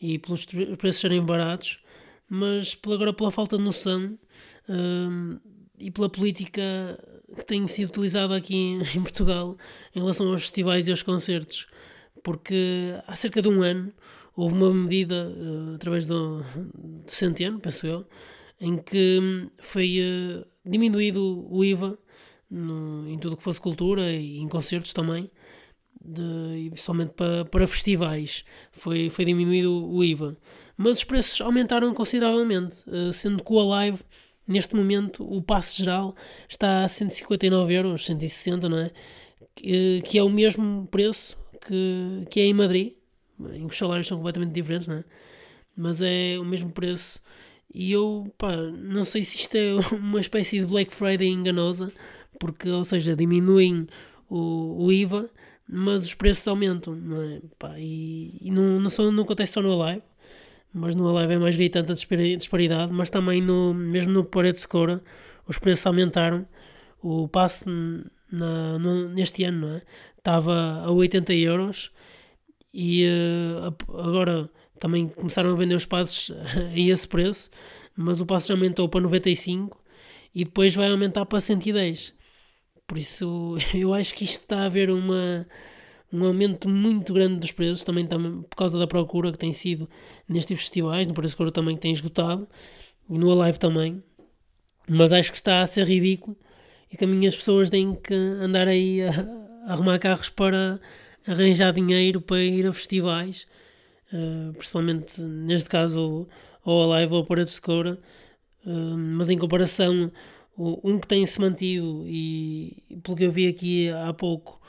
e 0.00 0.18
pelos 0.18 0.46
preços 0.46 1.00
serem 1.00 1.22
baratos, 1.24 1.78
mas 2.28 2.74
por 2.74 2.94
agora 2.94 3.12
pela 3.12 3.30
falta 3.30 3.56
de 3.56 3.62
noção 3.62 4.18
um, 4.68 5.38
e 5.78 5.90
pela 5.90 6.08
política 6.08 6.62
que 7.36 7.44
tem 7.44 7.66
sido 7.68 7.90
utilizada 7.90 8.36
aqui 8.36 8.54
em, 8.54 8.80
em, 8.98 9.02
Portugal 9.02 9.56
em 9.94 10.00
relação 10.00 10.32
aos 10.32 10.42
festivais 10.42 10.88
e 10.88 10.90
aos 10.90 11.02
concertos. 11.02 11.66
Porque 12.22 12.94
há 13.06 13.16
cerca 13.16 13.42
de 13.42 13.48
um 13.48 13.62
ano 13.62 13.92
houve 14.36 14.54
uma 14.54 14.72
medida 14.72 15.28
uh, 15.28 15.74
através 15.74 16.06
do, 16.06 16.42
do 16.74 17.10
Centeno, 17.10 17.60
penso 17.60 17.86
eu, 17.86 18.06
em 18.60 18.78
que 18.78 19.18
hum, 19.20 19.50
foi 19.58 19.98
uh, 20.00 20.46
diminuído 20.64 21.46
o 21.50 21.64
IVA 21.64 21.98
no, 22.50 23.08
em 23.08 23.18
tudo 23.18 23.36
que 23.36 23.42
fosse 23.42 23.60
cultura 23.60 24.12
e 24.12 24.38
em 24.38 24.48
concertos 24.48 24.92
também, 24.92 25.30
de, 26.04 26.72
somente 26.76 27.12
para, 27.12 27.44
para 27.44 27.66
festivais, 27.66 28.44
foi, 28.72 29.10
foi 29.10 29.24
diminuído 29.24 29.86
o 29.88 30.02
IVA 30.02 30.36
mas 30.76 30.98
os 30.98 31.04
preços 31.04 31.40
aumentaram 31.40 31.94
consideravelmente, 31.94 32.84
eh, 32.88 33.12
sendo 33.12 33.42
que 33.42 33.52
o 33.52 33.72
Alive, 33.72 34.00
neste 34.46 34.74
momento, 34.74 35.24
o 35.24 35.42
passe 35.42 35.78
geral 35.78 36.14
está 36.48 36.84
a 36.84 36.88
159 36.88 37.74
euros, 37.74 38.04
160, 38.06 38.68
não 38.68 38.78
é? 38.78 38.90
Que, 39.54 40.02
que 40.04 40.18
é 40.18 40.22
o 40.22 40.30
mesmo 40.30 40.86
preço 40.90 41.36
que, 41.66 42.24
que 42.30 42.40
é 42.40 42.46
em 42.46 42.54
Madrid, 42.54 42.94
em 43.54 43.66
que 43.66 43.72
os 43.72 43.78
salários 43.78 44.06
são 44.06 44.18
completamente 44.18 44.52
diferentes, 44.52 44.86
não 44.86 44.96
é? 44.96 45.04
Mas 45.76 46.02
é 46.02 46.38
o 46.38 46.44
mesmo 46.44 46.70
preço. 46.70 47.20
E 47.74 47.92
eu, 47.92 48.32
pá, 48.36 48.54
não 48.56 49.04
sei 49.04 49.22
se 49.24 49.38
isto 49.38 49.54
é 49.56 49.74
uma 49.96 50.20
espécie 50.20 50.60
de 50.60 50.66
Black 50.66 50.94
Friday 50.94 51.28
enganosa, 51.28 51.92
porque, 52.38 52.68
ou 52.68 52.84
seja, 52.84 53.16
diminuem 53.16 53.86
o, 54.28 54.84
o 54.86 54.92
IVA, 54.92 55.30
mas 55.68 56.04
os 56.04 56.14
preços 56.14 56.46
aumentam, 56.48 56.94
não 56.94 57.22
é? 57.22 57.40
Pá, 57.58 57.74
e, 57.78 58.36
e 58.40 58.50
não, 58.50 58.80
não, 58.80 58.90
só, 58.90 59.10
não 59.10 59.24
acontece 59.24 59.52
só 59.54 59.62
no 59.62 59.80
Alive, 59.80 60.02
mas 60.72 60.94
no 60.94 61.16
Alive 61.16 61.34
é 61.34 61.38
mais 61.38 61.56
gritante 61.56 61.92
a 61.92 61.94
disparidade, 62.36 62.92
mas 62.92 63.10
também 63.10 63.40
no, 63.40 63.74
mesmo 63.74 64.12
no 64.12 64.24
Parede 64.24 64.60
Secura 64.60 65.02
os 65.46 65.58
preços 65.58 65.86
aumentaram. 65.86 66.46
O 67.02 67.28
passe 67.28 67.68
na, 68.30 68.78
no, 68.78 69.08
neste 69.08 69.44
ano 69.44 69.66
não 69.66 69.74
é? 69.76 69.82
estava 70.16 70.82
a 70.84 70.90
80 70.90 71.34
euros 71.34 71.90
e 72.72 73.06
uh, 73.06 73.98
agora 73.98 74.50
também 74.80 75.06
começaram 75.08 75.52
a 75.52 75.56
vender 75.56 75.74
os 75.74 75.86
passes 75.86 76.30
a 76.56 76.78
esse 76.78 77.06
preço, 77.06 77.50
mas 77.96 78.20
o 78.20 78.26
passe 78.26 78.48
já 78.48 78.54
aumentou 78.54 78.88
para 78.88 79.00
95 79.00 79.80
e 80.34 80.44
depois 80.44 80.74
vai 80.74 80.90
aumentar 80.90 81.26
para 81.26 81.40
110. 81.40 82.14
Por 82.86 82.98
isso 82.98 83.56
eu 83.74 83.92
acho 83.94 84.14
que 84.14 84.24
isto 84.24 84.42
está 84.42 84.60
a 84.60 84.66
haver 84.66 84.90
uma, 84.90 85.46
um 86.12 86.24
aumento 86.24 86.68
muito 86.68 87.12
grande 87.12 87.40
dos 87.40 87.52
preços, 87.52 87.84
também, 87.84 88.06
também 88.06 88.42
por 88.42 88.56
causa 88.56 88.78
da 88.78 88.86
procura 88.86 89.32
que 89.32 89.38
tem 89.38 89.52
sido 89.52 89.88
nestes 90.28 90.58
festivais, 90.58 91.06
no 91.06 91.14
Preço 91.14 91.36
Coro 91.36 91.50
também 91.50 91.76
tem 91.76 91.92
esgotado, 91.92 92.48
e 93.08 93.18
no 93.18 93.30
Alive 93.32 93.58
também. 93.58 94.02
Mas 94.88 95.12
acho 95.12 95.30
que 95.30 95.36
está 95.36 95.62
a 95.62 95.66
ser 95.66 95.86
ridículo 95.86 96.36
e 96.90 96.96
que 96.96 97.26
as 97.26 97.36
pessoas 97.36 97.70
têm 97.70 97.94
que 97.94 98.14
andar 98.14 98.68
aí 98.68 99.02
a, 99.02 99.10
a, 99.66 99.72
arrumar 99.72 99.98
carros 99.98 100.28
para 100.28 100.80
arranjar 101.26 101.72
dinheiro 101.72 102.20
para 102.20 102.42
ir 102.42 102.66
a 102.66 102.72
festivais, 102.72 103.46
uh, 104.12 104.52
principalmente 104.54 105.20
neste 105.20 105.68
caso 105.68 106.28
ao 106.64 106.92
Alive 106.92 107.12
ou 107.12 107.18
ao 107.18 107.26
Paredes 107.26 107.54
de 107.54 107.60
Coura, 107.60 107.98
uh, 108.66 108.96
mas 108.96 109.30
em 109.30 109.38
comparação, 109.38 110.10
um 110.56 110.98
que 110.98 111.06
tem-se 111.06 111.40
mantido 111.40 112.04
e 112.06 112.82
pelo 113.02 113.16
que 113.16 113.24
eu 113.24 113.32
vi 113.32 113.48
aqui 113.48 113.88
há 113.90 114.12
pouco 114.12 114.60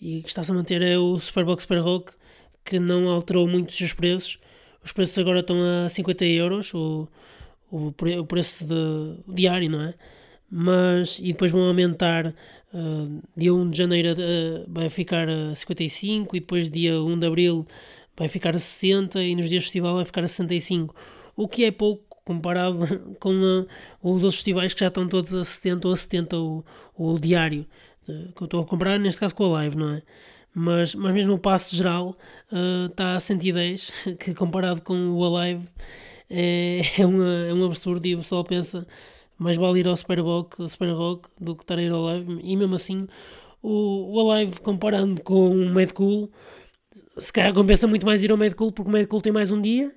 e 0.00 0.22
que 0.22 0.28
está-se 0.28 0.50
a 0.50 0.54
manter 0.54 0.82
é 0.82 0.98
o 0.98 1.18
Superbox 1.18 1.62
Super 1.62 1.78
Rock, 1.78 2.12
que 2.64 2.78
não 2.78 3.08
alterou 3.08 3.46
muito 3.46 3.70
os 3.70 3.76
seus 3.76 3.92
preços. 3.92 4.38
Os 4.84 4.92
preços 4.92 5.18
agora 5.18 5.40
estão 5.40 5.56
a 5.84 5.88
50 5.88 6.24
euros, 6.24 6.74
o, 6.74 7.08
o, 7.70 7.88
o 7.88 8.26
preço 8.26 8.64
de, 8.64 9.34
diário, 9.34 9.70
não 9.70 9.82
é? 9.82 9.94
Mas, 10.50 11.18
e 11.18 11.32
depois 11.32 11.50
vão 11.50 11.62
aumentar, 11.62 12.34
uh, 12.72 13.22
dia 13.36 13.54
1 13.54 13.70
de 13.70 13.78
janeiro 13.78 14.12
uh, 14.12 14.64
vai 14.68 14.88
ficar 14.88 15.28
a 15.28 15.54
55 15.54 16.36
e 16.36 16.40
depois 16.40 16.70
dia 16.70 17.00
1 17.00 17.18
de 17.18 17.26
abril 17.26 17.66
vai 18.16 18.28
ficar 18.28 18.54
a 18.54 18.58
60 18.58 19.22
e 19.22 19.34
nos 19.34 19.48
dias 19.48 19.62
de 19.62 19.68
festival 19.68 19.96
vai 19.96 20.04
ficar 20.04 20.24
a 20.24 20.28
65, 20.28 20.94
o 21.36 21.48
que 21.48 21.64
é 21.64 21.70
pouco 21.70 22.04
comparado 22.24 22.78
com 23.20 23.34
uh, 23.34 23.66
os 24.02 24.24
outros 24.24 24.36
festivais 24.36 24.74
que 24.74 24.80
já 24.80 24.88
estão 24.88 25.08
todos 25.08 25.34
a 25.34 25.44
60 25.44 25.88
ou 25.88 25.94
a 25.94 25.96
70 25.96 26.38
o, 26.38 26.64
o 26.96 27.18
diário 27.18 27.66
que 28.36 28.40
eu 28.40 28.44
estou 28.44 28.62
a 28.62 28.64
comprar, 28.64 29.00
neste 29.00 29.18
caso 29.18 29.34
com 29.34 29.46
a 29.46 29.48
live, 29.48 29.76
não 29.76 29.94
é? 29.94 30.02
Mas, 30.54 30.94
mas 30.94 31.12
mesmo 31.12 31.34
o 31.34 31.38
passe 31.40 31.74
geral 31.74 32.16
está 32.88 33.16
a 33.16 33.20
110, 33.20 33.90
que 34.20 34.32
comparado 34.32 34.80
com 34.80 34.94
o 35.10 35.36
Alive 35.36 35.68
é, 36.30 36.80
é, 36.98 37.02
é 37.02 37.06
um 37.54 37.64
absurdo 37.64 38.06
e 38.06 38.14
o 38.14 38.18
pessoal 38.18 38.44
pensa 38.44 38.86
mais 39.38 39.56
vale 39.56 39.80
ir 39.80 39.86
ao 39.86 39.96
Super 39.96 40.20
Rock, 40.20 40.68
Super 40.68 40.90
Rock 40.90 41.28
do 41.40 41.54
que 41.54 41.62
estar 41.62 41.78
a 41.78 41.82
ir 41.82 41.92
ao 41.92 42.02
Live 42.02 42.40
e 42.42 42.56
mesmo 42.56 42.74
assim 42.74 43.06
o, 43.62 44.14
o 44.14 44.30
Alive 44.30 44.60
comparando 44.60 45.22
com 45.22 45.50
o 45.50 45.72
Mad 45.72 45.92
Cool 45.92 46.30
se 47.18 47.32
calhar 47.32 47.52
compensa 47.52 47.86
muito 47.86 48.06
mais 48.06 48.22
ir 48.22 48.30
ao 48.30 48.36
Mad 48.36 48.54
Cool 48.54 48.72
porque 48.72 48.90
o 48.90 48.92
Mad 48.92 49.06
Cool 49.06 49.22
tem 49.22 49.32
mais 49.32 49.50
um 49.50 49.60
dia 49.60 49.92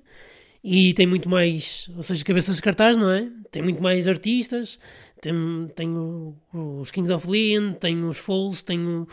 e 0.62 0.92
tem 0.94 1.06
muito 1.06 1.28
mais, 1.28 1.90
ou 1.96 2.02
seja, 2.02 2.24
cabeças 2.24 2.56
de 2.56 2.62
cartaz, 2.62 2.96
não 2.96 3.10
é? 3.10 3.26
Tem 3.50 3.62
muito 3.62 3.82
mais 3.82 4.06
artistas, 4.06 4.78
tem, 5.20 5.34
tem 5.74 5.90
os 6.52 6.90
Kings 6.90 7.12
of 7.12 7.28
Leon, 7.30 7.72
tem 7.72 8.04
os 8.04 8.18
Falls, 8.18 8.64
tem 8.64 9.06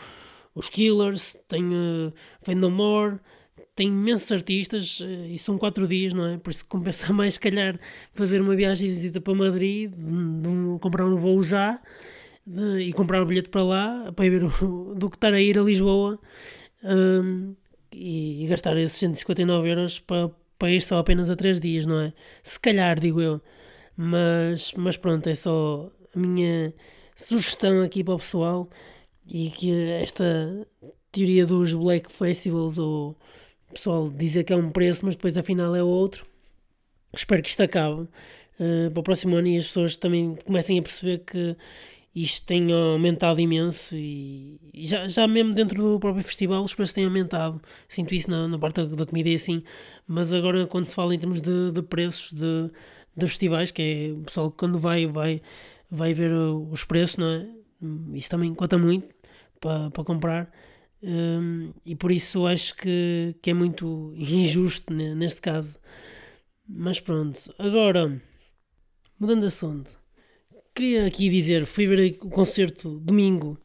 os 0.54 0.68
Killers, 0.68 1.38
tem 1.48 1.64
uh, 1.64 2.12
No 2.54 2.70
More, 2.70 3.18
tem 3.78 3.86
imensos 3.86 4.32
artistas 4.32 4.98
uh, 4.98 5.06
e 5.06 5.38
são 5.38 5.56
quatro 5.56 5.86
dias, 5.86 6.12
não 6.12 6.26
é? 6.26 6.36
Por 6.36 6.50
isso 6.50 6.66
compensa 6.66 7.12
mais, 7.14 7.34
se 7.34 7.40
calhar, 7.40 7.78
fazer 8.12 8.40
uma 8.40 8.56
viagem 8.56 8.90
para 9.20 9.34
Madrid, 9.34 9.92
de, 9.92 9.96
de, 9.96 10.78
comprar 10.80 11.06
um 11.06 11.16
voo 11.16 11.44
já 11.44 11.80
de, 12.44 12.80
e 12.80 12.92
comprar 12.92 13.22
o 13.22 13.26
bilhete 13.26 13.48
para 13.48 13.62
lá, 13.62 14.12
para 14.12 14.26
ir 14.26 14.42
o, 14.42 14.94
do 14.98 15.08
que 15.08 15.16
estar 15.16 15.32
a 15.32 15.40
ir 15.40 15.56
a 15.56 15.62
Lisboa 15.62 16.18
um, 16.82 17.54
e, 17.92 18.44
e, 18.44 18.46
gastar 18.48 18.76
esses 18.76 18.98
159 18.98 19.70
euros 19.70 20.00
para, 20.00 20.28
para 20.58 20.72
ir 20.72 20.82
só 20.82 20.98
apenas 20.98 21.30
a 21.30 21.36
três 21.36 21.60
dias, 21.60 21.86
não 21.86 22.00
é? 22.00 22.12
Se 22.42 22.58
calhar, 22.58 22.98
digo 22.98 23.20
eu. 23.20 23.40
Mas, 23.96 24.72
mas 24.76 24.96
pronto, 24.96 25.28
é 25.28 25.34
só 25.36 25.88
a 26.14 26.18
minha 26.18 26.74
sugestão 27.14 27.80
aqui 27.82 28.02
para 28.02 28.14
o 28.14 28.18
pessoal 28.18 28.68
e 29.28 29.50
que 29.50 29.72
esta 30.02 30.66
teoria 31.12 31.46
dos 31.46 31.72
Black 31.72 32.12
Festivals 32.12 32.78
ou 32.78 33.16
o 33.70 33.74
pessoal 33.74 34.10
dizer 34.10 34.44
que 34.44 34.52
é 34.52 34.56
um 34.56 34.68
preço, 34.70 35.04
mas 35.04 35.14
depois 35.16 35.36
afinal 35.36 35.74
é 35.74 35.82
outro. 35.82 36.26
Espero 37.14 37.42
que 37.42 37.50
isto 37.50 37.62
acabe 37.62 38.02
uh, 38.02 38.90
para 38.92 39.00
o 39.00 39.02
próximo 39.02 39.36
ano 39.36 39.48
e 39.48 39.58
as 39.58 39.66
pessoas 39.66 39.96
também 39.96 40.36
comecem 40.44 40.78
a 40.78 40.82
perceber 40.82 41.18
que 41.18 41.56
isto 42.14 42.46
tem 42.46 42.72
aumentado 42.72 43.40
imenso 43.40 43.94
e, 43.94 44.58
e 44.74 44.86
já, 44.86 45.06
já 45.06 45.26
mesmo 45.26 45.54
dentro 45.54 45.80
do 45.80 46.00
próprio 46.00 46.24
festival 46.24 46.64
os 46.64 46.74
preços 46.74 46.92
têm 46.92 47.04
aumentado. 47.04 47.60
Sinto 47.88 48.14
isso 48.14 48.30
na, 48.30 48.48
na 48.48 48.58
parte 48.58 48.82
da, 48.82 48.96
da, 48.96 49.06
comida 49.06 49.28
e 49.28 49.34
assim, 49.34 49.62
mas 50.06 50.32
agora 50.32 50.66
quando 50.66 50.86
se 50.86 50.94
fala 50.94 51.14
em 51.14 51.18
termos 51.18 51.40
de, 51.40 51.70
de 51.72 51.82
preços 51.82 52.32
de, 52.32 52.70
de 53.16 53.26
festivais, 53.26 53.70
que 53.70 53.82
é 53.82 54.12
o 54.12 54.22
pessoal 54.24 54.50
quando 54.50 54.78
vai, 54.78 55.06
vai 55.06 55.40
vai 55.90 56.14
ver 56.14 56.32
os 56.32 56.84
preços, 56.84 57.16
não 57.16 57.28
é? 57.28 57.46
Isso 58.14 58.30
também 58.30 58.54
conta 58.54 58.76
muito 58.78 59.08
para, 59.60 59.90
para 59.90 60.04
comprar. 60.04 60.50
Um, 61.02 61.72
e 61.86 61.94
por 61.94 62.10
isso 62.10 62.46
acho 62.46 62.74
que, 62.74 63.34
que 63.40 63.50
é 63.50 63.54
muito 63.54 64.12
injusto 64.16 64.92
neste 64.92 65.40
caso. 65.40 65.78
Mas 66.68 67.00
pronto, 67.00 67.54
agora 67.58 68.20
mudando 69.18 69.40
de 69.40 69.46
assunto, 69.46 69.98
queria 70.74 71.06
aqui 71.06 71.28
dizer: 71.28 71.66
fui 71.66 71.86
ver 71.86 72.18
o 72.22 72.30
concerto 72.30 72.98
domingo, 73.00 73.58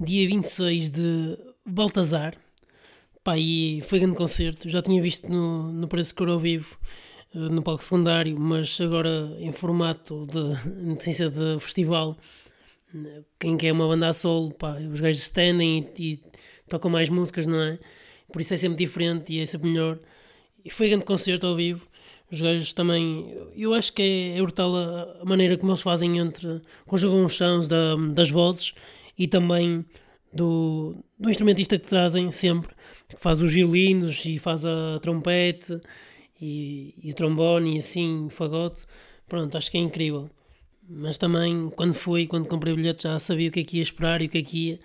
dia 0.00 0.26
26 0.26 0.90
de 0.90 1.38
Baltazar. 1.64 2.36
Pá, 3.22 3.36
e 3.36 3.82
foi 3.82 3.98
grande 3.98 4.16
concerto. 4.16 4.68
Já 4.68 4.80
tinha 4.80 5.02
visto 5.02 5.28
no, 5.28 5.72
no 5.72 5.88
Preço 5.88 6.14
Cor 6.14 6.28
ao 6.28 6.38
vivo 6.38 6.78
eh, 7.34 7.38
no 7.38 7.62
palco 7.62 7.82
secundário, 7.82 8.38
mas 8.38 8.80
agora 8.80 9.34
em 9.38 9.52
formato 9.52 10.26
de 10.26 10.68
notícia 10.86 11.28
de 11.30 11.58
festival. 11.60 12.16
Quem 13.38 13.56
quer 13.56 13.72
uma 13.72 13.86
banda 13.88 14.08
a 14.08 14.12
solo, 14.12 14.54
pá, 14.54 14.76
os 14.78 15.00
gajos 15.00 15.22
estendem 15.22 15.90
e, 15.98 16.12
e, 16.12 16.22
tocam 16.68 16.90
mais 16.90 17.10
músicas, 17.10 17.46
não 17.46 17.60
é? 17.60 17.78
Por 18.32 18.40
isso 18.40 18.54
é 18.54 18.56
sempre 18.56 18.78
diferente 18.78 19.32
e 19.32 19.40
é 19.40 19.46
sempre 19.46 19.68
melhor. 19.68 19.98
E 20.64 20.70
foi 20.70 20.88
grande 20.88 21.04
concerto 21.04 21.46
ao 21.46 21.54
vivo. 21.54 21.86
Os 22.30 22.40
gajos 22.40 22.72
também, 22.72 23.32
eu 23.54 23.72
acho 23.72 23.92
que 23.92 24.02
é, 24.02 24.38
é 24.38 24.42
brutal 24.42 24.74
a, 24.74 25.24
maneira 25.24 25.56
como 25.56 25.70
eles 25.70 25.80
fazem 25.80 26.18
entre, 26.18 26.60
conjugam 26.84 27.24
os 27.24 27.36
sons 27.36 27.68
da, 27.68 27.94
das 28.12 28.30
vozes 28.30 28.74
e 29.16 29.28
também 29.28 29.84
do, 30.32 30.96
do 31.16 31.30
instrumentista 31.30 31.78
que 31.78 31.86
trazem 31.86 32.32
sempre, 32.32 32.74
que 33.08 33.16
faz 33.16 33.40
os 33.40 33.52
violinos 33.52 34.24
e 34.24 34.40
faz 34.40 34.64
a 34.64 34.98
trompete 35.00 35.80
e, 36.40 36.94
e 37.00 37.12
o 37.12 37.14
trombone 37.14 37.76
e 37.76 37.78
assim, 37.78 38.26
o 38.26 38.28
fagote, 38.28 38.86
pronto, 39.28 39.56
acho 39.56 39.70
que 39.70 39.78
é 39.78 39.80
incrível. 39.80 40.28
Mas 40.88 41.18
também, 41.18 41.70
quando 41.76 41.94
fui, 41.94 42.26
quando 42.26 42.48
comprei 42.48 42.72
o 42.72 42.76
bilhete, 42.76 43.04
já 43.04 43.18
sabia 43.18 43.48
o 43.48 43.52
que 43.52 43.60
é 43.60 43.64
que 43.64 43.76
ia 43.76 43.82
esperar 43.82 44.20
e 44.20 44.26
o 44.26 44.28
que 44.28 44.38
é 44.38 44.42
que 44.42 44.68
ia, 44.68 44.80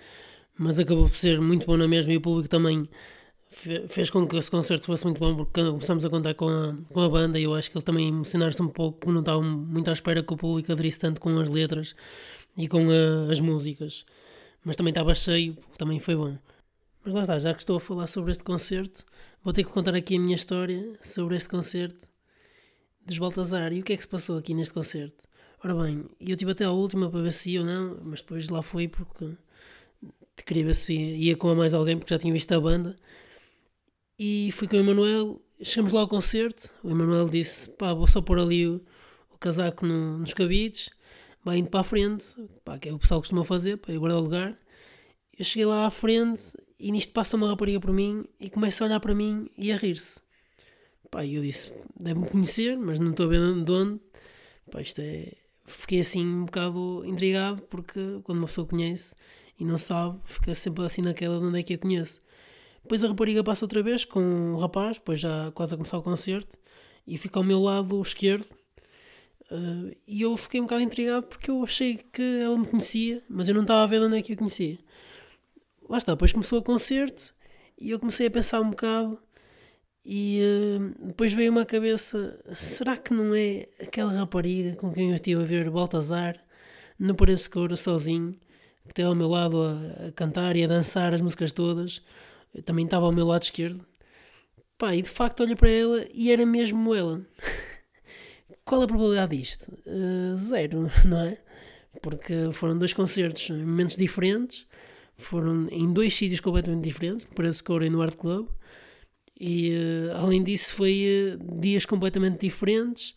mas 0.61 0.79
acabou 0.79 1.09
por 1.09 1.17
ser 1.17 1.41
muito 1.41 1.65
bom 1.65 1.75
na 1.75 1.87
mesma 1.87 2.13
e 2.13 2.17
o 2.17 2.21
público 2.21 2.47
também 2.47 2.87
fez 3.89 4.11
com 4.11 4.27
que 4.27 4.37
esse 4.37 4.49
concerto 4.49 4.85
fosse 4.85 5.03
muito 5.03 5.17
bom 5.17 5.35
porque 5.35 5.59
começamos 5.59 6.05
a 6.05 6.09
contar 6.09 6.35
com 6.35 6.47
a, 6.47 6.77
com 6.93 7.01
a 7.01 7.09
banda 7.09 7.39
e 7.39 7.43
eu 7.43 7.55
acho 7.55 7.71
que 7.71 7.75
eles 7.75 7.83
também 7.83 8.09
emocionaram-se 8.09 8.61
um 8.61 8.67
pouco 8.67 8.99
porque 8.99 9.11
não 9.11 9.21
estavam 9.21 9.41
muito 9.41 9.89
à 9.89 9.93
espera 9.93 10.21
que 10.21 10.31
o 10.31 10.37
público 10.37 10.71
aderisse 10.71 10.99
tanto 10.99 11.19
com 11.19 11.35
as 11.39 11.49
letras 11.49 11.95
e 12.55 12.67
com 12.67 12.87
a, 12.91 13.31
as 13.31 13.39
músicas. 13.39 14.05
Mas 14.63 14.75
também 14.75 14.91
estava 14.91 15.15
cheio, 15.15 15.57
também 15.79 15.99
foi 15.99 16.15
bom. 16.15 16.37
Mas 17.03 17.15
lá 17.15 17.21
está, 17.21 17.39
já 17.39 17.55
que 17.55 17.61
estou 17.61 17.77
a 17.77 17.81
falar 17.81 18.05
sobre 18.05 18.29
este 18.29 18.43
concerto, 18.43 19.03
vou 19.43 19.51
ter 19.53 19.63
que 19.63 19.71
contar 19.71 19.95
aqui 19.95 20.15
a 20.15 20.19
minha 20.19 20.35
história 20.35 20.93
sobre 21.01 21.35
este 21.37 21.49
concerto 21.49 22.05
dos 23.03 23.17
Baltazar 23.17 23.73
e 23.73 23.79
o 23.79 23.83
que 23.83 23.93
é 23.93 23.97
que 23.97 24.03
se 24.03 24.09
passou 24.09 24.37
aqui 24.37 24.53
neste 24.53 24.75
concerto. 24.75 25.25
Ora 25.63 25.73
bem, 25.73 26.05
eu 26.19 26.37
tive 26.37 26.51
até 26.51 26.65
a 26.65 26.71
última 26.71 27.09
para 27.09 27.23
ver 27.23 27.33
se 27.33 27.49
ia 27.49 27.61
ou 27.61 27.65
não, 27.65 27.99
mas 28.03 28.21
depois 28.21 28.47
lá 28.47 28.61
fui 28.61 28.87
porque 28.87 29.35
queria 30.43 30.65
ver 30.65 30.75
se 30.75 30.93
ia 30.93 31.35
com 31.35 31.49
a 31.49 31.55
mais 31.55 31.73
alguém 31.73 31.97
porque 31.97 32.13
já 32.13 32.19
tinha 32.19 32.33
visto 32.33 32.51
a 32.51 32.59
banda. 32.59 32.95
E 34.17 34.51
fui 34.53 34.67
com 34.67 34.75
o 34.77 34.79
Emanuel, 34.79 35.41
chegamos 35.63 35.91
lá 35.91 36.01
ao 36.01 36.07
concerto, 36.07 36.71
o 36.83 36.91
Emanuel 36.91 37.27
disse, 37.27 37.69
pá, 37.71 37.93
vou 37.93 38.07
só 38.07 38.21
pôr 38.21 38.39
ali 38.39 38.67
o, 38.67 38.79
o 39.31 39.37
casaco 39.37 39.85
no, 39.85 40.19
nos 40.19 40.33
cabides, 40.33 40.91
vai 41.43 41.57
indo 41.57 41.69
para 41.69 41.79
a 41.79 41.83
frente, 41.83 42.35
pá, 42.63 42.77
que 42.77 42.89
é 42.89 42.93
o 42.93 42.99
pessoal 42.99 43.19
costuma 43.19 43.43
fazer, 43.43 43.77
para 43.77 43.97
guardar 43.97 44.19
o 44.19 44.23
lugar. 44.23 44.59
Eu 45.37 45.43
cheguei 45.43 45.65
lá 45.65 45.87
à 45.87 45.91
frente 45.91 46.53
e 46.79 46.91
nisto 46.91 47.13
passa 47.13 47.35
uma 47.35 47.49
rapariga 47.49 47.79
por 47.79 47.91
mim 47.91 48.23
e 48.39 48.49
começa 48.49 48.83
a 48.83 48.87
olhar 48.87 48.99
para 48.99 49.15
mim 49.15 49.49
e 49.57 49.71
a 49.71 49.77
rir-se. 49.77 50.21
Pá, 51.09 51.25
eu 51.25 51.41
disse, 51.41 51.73
deve-me 51.99 52.27
conhecer, 52.29 52.77
mas 52.77 52.99
não 52.99 53.11
estou 53.11 53.25
a 53.25 53.29
ver 53.29 53.39
de 53.63 53.71
onde. 53.71 53.99
Pá, 54.71 54.81
isto 54.81 55.01
é... 55.01 55.33
Fiquei 55.65 55.99
assim 56.01 56.25
um 56.25 56.45
bocado 56.45 57.03
intrigado, 57.05 57.61
porque 57.63 58.19
quando 58.23 58.39
uma 58.39 58.47
pessoa 58.47 58.67
conhece 58.67 59.15
e 59.61 59.63
não 59.63 59.77
sabe, 59.77 60.19
fica 60.25 60.55
sempre 60.55 60.83
assim 60.83 61.03
naquela 61.03 61.39
de 61.39 61.45
onde 61.45 61.59
é 61.59 61.63
que 61.63 61.75
a 61.75 61.77
conhece. 61.77 62.19
Depois 62.81 63.03
a 63.03 63.07
rapariga 63.07 63.43
passa 63.43 63.63
outra 63.63 63.83
vez 63.83 64.03
com 64.03 64.55
o 64.55 64.57
rapaz, 64.57 64.97
depois 64.97 65.19
já 65.19 65.51
quase 65.51 65.75
a 65.75 65.77
começar 65.77 65.99
o 65.99 66.01
concerto, 66.01 66.57
e 67.05 67.15
fica 67.15 67.37
ao 67.37 67.43
meu 67.43 67.61
lado 67.61 68.01
esquerdo. 68.01 68.47
Uh, 69.51 69.95
e 70.07 70.19
eu 70.23 70.35
fiquei 70.35 70.59
um 70.59 70.63
bocado 70.63 70.81
intrigado 70.81 71.27
porque 71.27 71.51
eu 71.51 71.63
achei 71.63 71.97
que 72.11 72.39
ela 72.41 72.57
me 72.57 72.65
conhecia, 72.65 73.21
mas 73.29 73.47
eu 73.47 73.53
não 73.53 73.61
estava 73.61 73.83
a 73.83 73.85
ver 73.85 74.01
onde 74.01 74.17
é 74.17 74.21
que 74.23 74.33
eu 74.33 74.37
conhecia. 74.37 74.79
Lá 75.87 75.99
está, 75.99 76.13
depois 76.13 76.33
começou 76.33 76.57
o 76.57 76.63
concerto 76.63 77.31
e 77.79 77.91
eu 77.91 77.99
comecei 77.99 78.25
a 78.25 78.31
pensar 78.31 78.61
um 78.61 78.71
bocado 78.71 79.21
e 80.03 80.41
uh, 80.41 81.05
depois 81.05 81.33
veio 81.33 81.51
uma 81.51 81.65
cabeça: 81.65 82.41
será 82.55 82.97
que 82.97 83.13
não 83.13 83.35
é 83.35 83.67
aquela 83.79 84.11
rapariga 84.11 84.75
com 84.75 84.91
quem 84.91 85.09
eu 85.09 85.15
estive 85.17 85.43
a 85.43 85.45
ver 85.45 85.69
Baltazar 85.69 86.43
no 86.97 87.13
Pareço 87.13 87.51
Coura 87.51 87.75
sozinho, 87.75 88.35
que 88.85 88.91
esteve 88.91 89.07
ao 89.09 89.15
meu 89.15 89.27
lado 89.27 89.61
a, 89.61 90.07
a, 90.07 90.11
cantar 90.11 90.55
e 90.55 90.63
a 90.63 90.67
dançar 90.67 91.13
as 91.13 91.21
músicas 91.21 91.53
todas? 91.53 92.01
Também 92.65 92.85
estava 92.85 93.05
ao 93.05 93.11
meu 93.11 93.25
lado 93.25 93.43
esquerdo. 93.43 93.85
Pá, 94.77 94.95
e 94.95 95.01
de 95.01 95.09
facto 95.09 95.41
olho 95.41 95.55
para 95.55 95.69
ela 95.69 96.05
e 96.13 96.31
era 96.31 96.45
mesmo 96.45 96.93
ela. 96.93 97.25
Qual 98.65 98.81
a 98.81 98.87
probabilidade 98.87 99.37
disto? 99.37 99.71
Uh, 99.85 100.35
zero, 100.35 100.89
não 101.05 101.21
é? 101.21 101.41
Porque 102.01 102.51
foram 102.53 102.77
dois 102.77 102.93
concertos 102.93 103.49
em 103.49 103.65
momentos 103.65 103.95
diferentes, 103.95 104.65
foram 105.17 105.67
em 105.69 105.91
dois 105.91 106.15
sítios 106.15 106.39
completamente 106.39 106.83
diferentes, 106.83 107.27
no 107.27 107.35
Pareço 107.35 107.63
Coura 107.63 107.85
e 107.85 107.89
no 107.89 108.01
Art 108.01 108.15
Club 108.15 108.47
e 109.43 109.73
uh, 109.75 110.17
além 110.17 110.43
disso, 110.43 110.71
foi 110.75 111.33
uh, 111.33 111.59
dias 111.59 111.83
completamente 111.83 112.41
diferentes. 112.41 113.15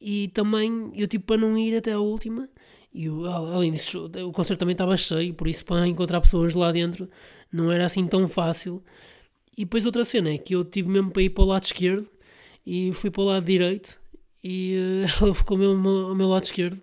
E 0.00 0.26
também 0.34 0.92
eu, 0.96 1.06
tipo, 1.06 1.24
para 1.24 1.36
não 1.36 1.56
ir 1.56 1.76
até 1.76 1.92
à 1.92 2.00
última, 2.00 2.48
e 2.92 3.06
eu, 3.06 3.26
além 3.26 3.72
disso, 3.72 4.10
o 4.26 4.32
concerto 4.32 4.60
também 4.60 4.72
estava 4.72 4.96
cheio, 4.96 5.34
por 5.34 5.48
isso, 5.48 5.64
para 5.64 5.86
encontrar 5.86 6.20
pessoas 6.20 6.54
lá 6.54 6.72
dentro, 6.72 7.08
não 7.52 7.70
era 7.70 7.86
assim 7.86 8.06
tão 8.06 8.28
fácil. 8.28 8.82
E 9.56 9.64
depois, 9.64 9.86
outra 9.86 10.04
cena 10.04 10.30
é 10.30 10.38
que 10.38 10.54
eu 10.54 10.64
tive 10.64 10.88
mesmo 10.88 11.10
para 11.10 11.22
ir 11.22 11.30
para 11.30 11.44
o 11.44 11.46
lado 11.46 11.64
esquerdo 11.64 12.06
e 12.66 12.92
fui 12.94 13.10
para 13.10 13.22
o 13.22 13.24
lado 13.26 13.46
direito, 13.46 13.98
e 14.42 14.76
uh, 14.76 15.22
ela 15.24 15.34
ficou 15.34 15.56
mesmo 15.58 15.88
ao 15.88 16.14
meu 16.14 16.28
lado 16.28 16.44
esquerdo, 16.44 16.80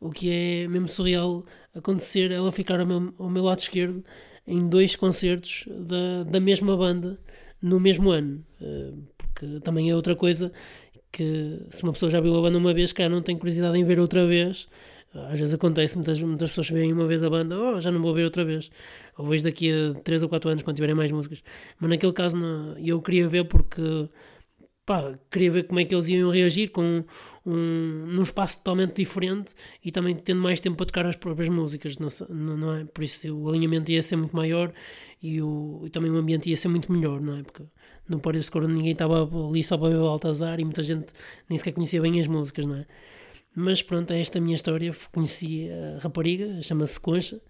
o 0.00 0.10
que 0.10 0.30
é 0.30 0.68
mesmo 0.68 0.88
surreal 0.88 1.44
acontecer, 1.74 2.30
ela 2.30 2.52
ficar 2.52 2.80
ao 2.80 2.86
meu, 2.86 3.14
ao 3.18 3.28
meu 3.28 3.42
lado 3.42 3.58
esquerdo 3.58 4.04
em 4.46 4.68
dois 4.68 4.96
concertos 4.96 5.64
da, 5.68 6.24
da 6.24 6.40
mesma 6.40 6.76
banda 6.76 7.18
no 7.60 7.78
mesmo 7.78 8.10
ano, 8.10 8.44
eh, 8.60 8.92
porque 9.16 9.60
também 9.60 9.90
é 9.90 9.94
outra 9.96 10.16
coisa 10.16 10.52
que 11.12 11.66
se 11.70 11.82
uma 11.82 11.92
pessoa 11.92 12.10
já 12.10 12.20
viu 12.20 12.36
a 12.36 12.42
banda 12.42 12.58
uma 12.58 12.72
vez, 12.72 12.92
cara, 12.92 13.08
não 13.08 13.22
tem 13.22 13.36
curiosidade 13.36 13.78
em 13.78 13.84
ver 13.84 13.98
outra 14.00 14.26
vez. 14.26 14.68
Às 15.14 15.38
vezes 15.38 15.54
acontece, 15.54 15.96
muitas, 15.96 16.20
muitas 16.20 16.50
pessoas 16.50 16.68
veem 16.70 16.92
uma 16.92 17.06
vez 17.06 17.22
a 17.22 17.30
banda, 17.30 17.58
oh, 17.58 17.80
já 17.80 17.90
não 17.90 18.00
vou 18.02 18.14
ver 18.14 18.24
outra 18.24 18.44
vez. 18.44 18.70
Ou 19.16 19.26
vejo 19.26 19.44
daqui 19.44 19.70
a 19.72 19.94
3 20.00 20.22
ou 20.22 20.28
4 20.28 20.50
anos 20.50 20.62
quando 20.62 20.76
tiverem 20.76 20.94
mais 20.94 21.10
músicas. 21.10 21.42
Mas 21.80 21.90
naquele 21.90 22.12
caso 22.12 22.36
não, 22.36 22.76
eu 22.78 23.00
queria 23.00 23.28
ver 23.28 23.44
porque 23.44 24.08
pá, 24.88 25.18
queria 25.30 25.50
ver 25.50 25.64
como 25.64 25.80
é 25.80 25.84
que 25.84 25.94
eles 25.94 26.08
iam 26.08 26.30
reagir 26.30 26.70
com 26.70 27.04
um, 27.44 28.06
num 28.06 28.22
espaço 28.22 28.58
totalmente 28.58 28.94
diferente 28.96 29.54
e 29.84 29.92
também 29.92 30.14
tendo 30.14 30.40
mais 30.40 30.60
tempo 30.60 30.76
para 30.76 30.86
tocar 30.86 31.06
as 31.06 31.16
próprias 31.16 31.48
músicas, 31.48 31.98
não, 31.98 32.08
não 32.56 32.74
é? 32.76 32.84
Por 32.86 33.04
isso 33.04 33.34
o 33.34 33.48
alinhamento 33.48 33.90
ia 33.90 34.02
ser 34.02 34.16
muito 34.16 34.34
maior 34.34 34.72
e, 35.22 35.42
o, 35.42 35.82
e 35.84 35.90
também 35.90 36.10
o 36.10 36.16
ambiente 36.16 36.48
ia 36.48 36.56
ser 36.56 36.68
muito 36.68 36.90
melhor, 36.92 37.20
não 37.20 37.36
é? 37.36 37.42
Porque 37.42 37.64
no 38.08 38.18
Paris 38.18 38.48
Coro 38.48 38.66
ninguém 38.68 38.92
estava 38.92 39.22
ali 39.24 39.62
só 39.64 39.76
para 39.76 39.90
ver 39.90 39.96
o 39.96 40.06
Altazar 40.06 40.58
e 40.60 40.64
muita 40.64 40.82
gente 40.82 41.06
nem 41.48 41.58
sequer 41.58 41.72
conhecia 41.72 42.00
bem 42.00 42.20
as 42.20 42.26
músicas, 42.26 42.64
não 42.64 42.76
é? 42.76 42.86
Mas 43.58 43.82
pronto, 43.82 44.12
é 44.12 44.20
esta 44.20 44.38
a 44.38 44.40
minha 44.40 44.54
história. 44.54 44.94
Conheci 45.12 45.68
a 45.70 45.98
rapariga, 45.98 46.62
chama-se 46.62 47.00
Concha. 47.00 47.40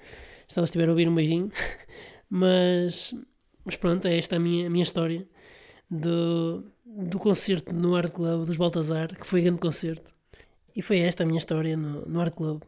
Se 0.49 0.59
ela 0.59 0.65
estiver 0.65 0.89
a 0.89 0.91
ouvir 0.91 1.07
um 1.07 1.15
beijinho. 1.15 1.53
mas, 2.31 3.15
mas 3.63 3.77
pronto, 3.77 4.09
é 4.09 4.17
esta 4.17 4.37
a 4.37 4.39
minha, 4.39 4.67
a 4.67 4.71
minha 4.71 4.83
história 4.83 5.29
do, 5.91 6.65
do 6.87 7.19
concerto 7.19 7.75
no 7.75 7.95
Art 7.95 8.11
Club 8.11 8.47
dos 8.47 8.57
Baltazar, 8.57 9.15
que 9.15 9.27
foi 9.27 9.43
grande 9.43 9.61
concerto. 9.61 10.13
E 10.75 10.81
foi 10.81 11.01
esta 11.01 11.25
a 11.25 11.27
minha 11.27 11.39
história 11.39 11.77
no, 11.77 12.07
no 12.07 12.21
Art 12.21 12.35
Club. 12.35 12.63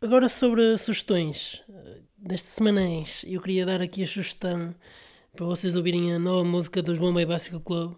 Agora 0.00 0.28
sobre 0.28 0.76
sugestões 0.76 1.62
destas 2.16 2.52
semanas, 2.52 3.24
eu 3.28 3.40
queria 3.40 3.64
dar 3.64 3.80
aqui 3.80 4.02
a 4.02 4.06
sugestão 4.06 4.74
para 5.36 5.46
vocês 5.46 5.76
ouvirem 5.76 6.12
a 6.12 6.18
nova 6.18 6.42
música 6.42 6.82
dos 6.82 6.98
Bombay 6.98 7.24
Bicycle 7.24 7.60
Club, 7.60 7.94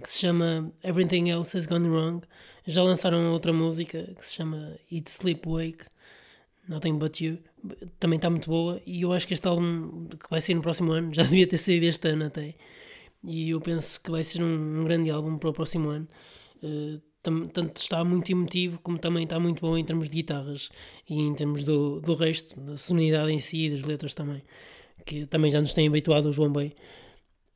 que 0.00 0.10
se 0.10 0.20
chama 0.20 0.72
Everything 0.84 1.30
Else 1.30 1.56
Has 1.56 1.66
Gone 1.66 1.88
Wrong. 1.88 2.24
Já 2.66 2.82
lançaram 2.82 3.32
outra 3.32 3.52
música 3.52 4.14
que 4.18 4.26
se 4.26 4.36
chama 4.36 4.78
Eat 4.90 5.10
Sleep 5.10 5.46
Wake, 5.46 5.84
Nothing 6.66 6.96
But 6.96 7.20
You. 7.20 7.38
Também 7.98 8.16
está 8.16 8.30
muito 8.30 8.48
boa 8.48 8.80
e 8.86 9.02
eu 9.02 9.12
acho 9.12 9.26
que 9.26 9.34
este 9.34 9.46
álbum 9.46 10.06
que 10.08 10.30
vai 10.30 10.40
sair 10.40 10.54
no 10.54 10.62
próximo 10.62 10.92
ano, 10.92 11.12
já 11.14 11.24
devia 11.24 11.46
ter 11.46 11.58
saído 11.58 11.84
este 11.84 12.08
ano 12.08 12.24
até. 12.24 12.54
E 13.22 13.50
eu 13.50 13.60
penso 13.60 14.00
que 14.00 14.10
vai 14.10 14.24
ser 14.24 14.42
um, 14.42 14.80
um 14.80 14.84
grande 14.84 15.10
álbum 15.10 15.36
para 15.36 15.50
o 15.50 15.52
próximo 15.52 15.90
ano. 15.90 16.08
Uh, 16.62 17.00
tanto 17.22 17.80
está 17.80 18.04
muito 18.04 18.30
emotivo 18.30 18.78
como 18.82 18.98
também 18.98 19.24
está 19.24 19.38
muito 19.38 19.60
bom 19.60 19.78
em 19.78 19.84
termos 19.84 20.10
de 20.10 20.16
guitarras 20.16 20.68
e 21.08 21.20
em 21.20 21.34
termos 21.34 21.64
do, 21.64 22.00
do 22.00 22.14
resto, 22.14 22.58
da 22.60 22.76
sonoridade 22.76 23.32
em 23.32 23.38
si 23.38 23.66
e 23.66 23.70
das 23.70 23.82
letras 23.82 24.14
também, 24.14 24.42
que 25.06 25.24
também 25.26 25.50
já 25.50 25.60
nos 25.60 25.72
têm 25.72 25.88
habituado 25.88 26.26
os 26.28 26.36
Bombay. 26.36 26.74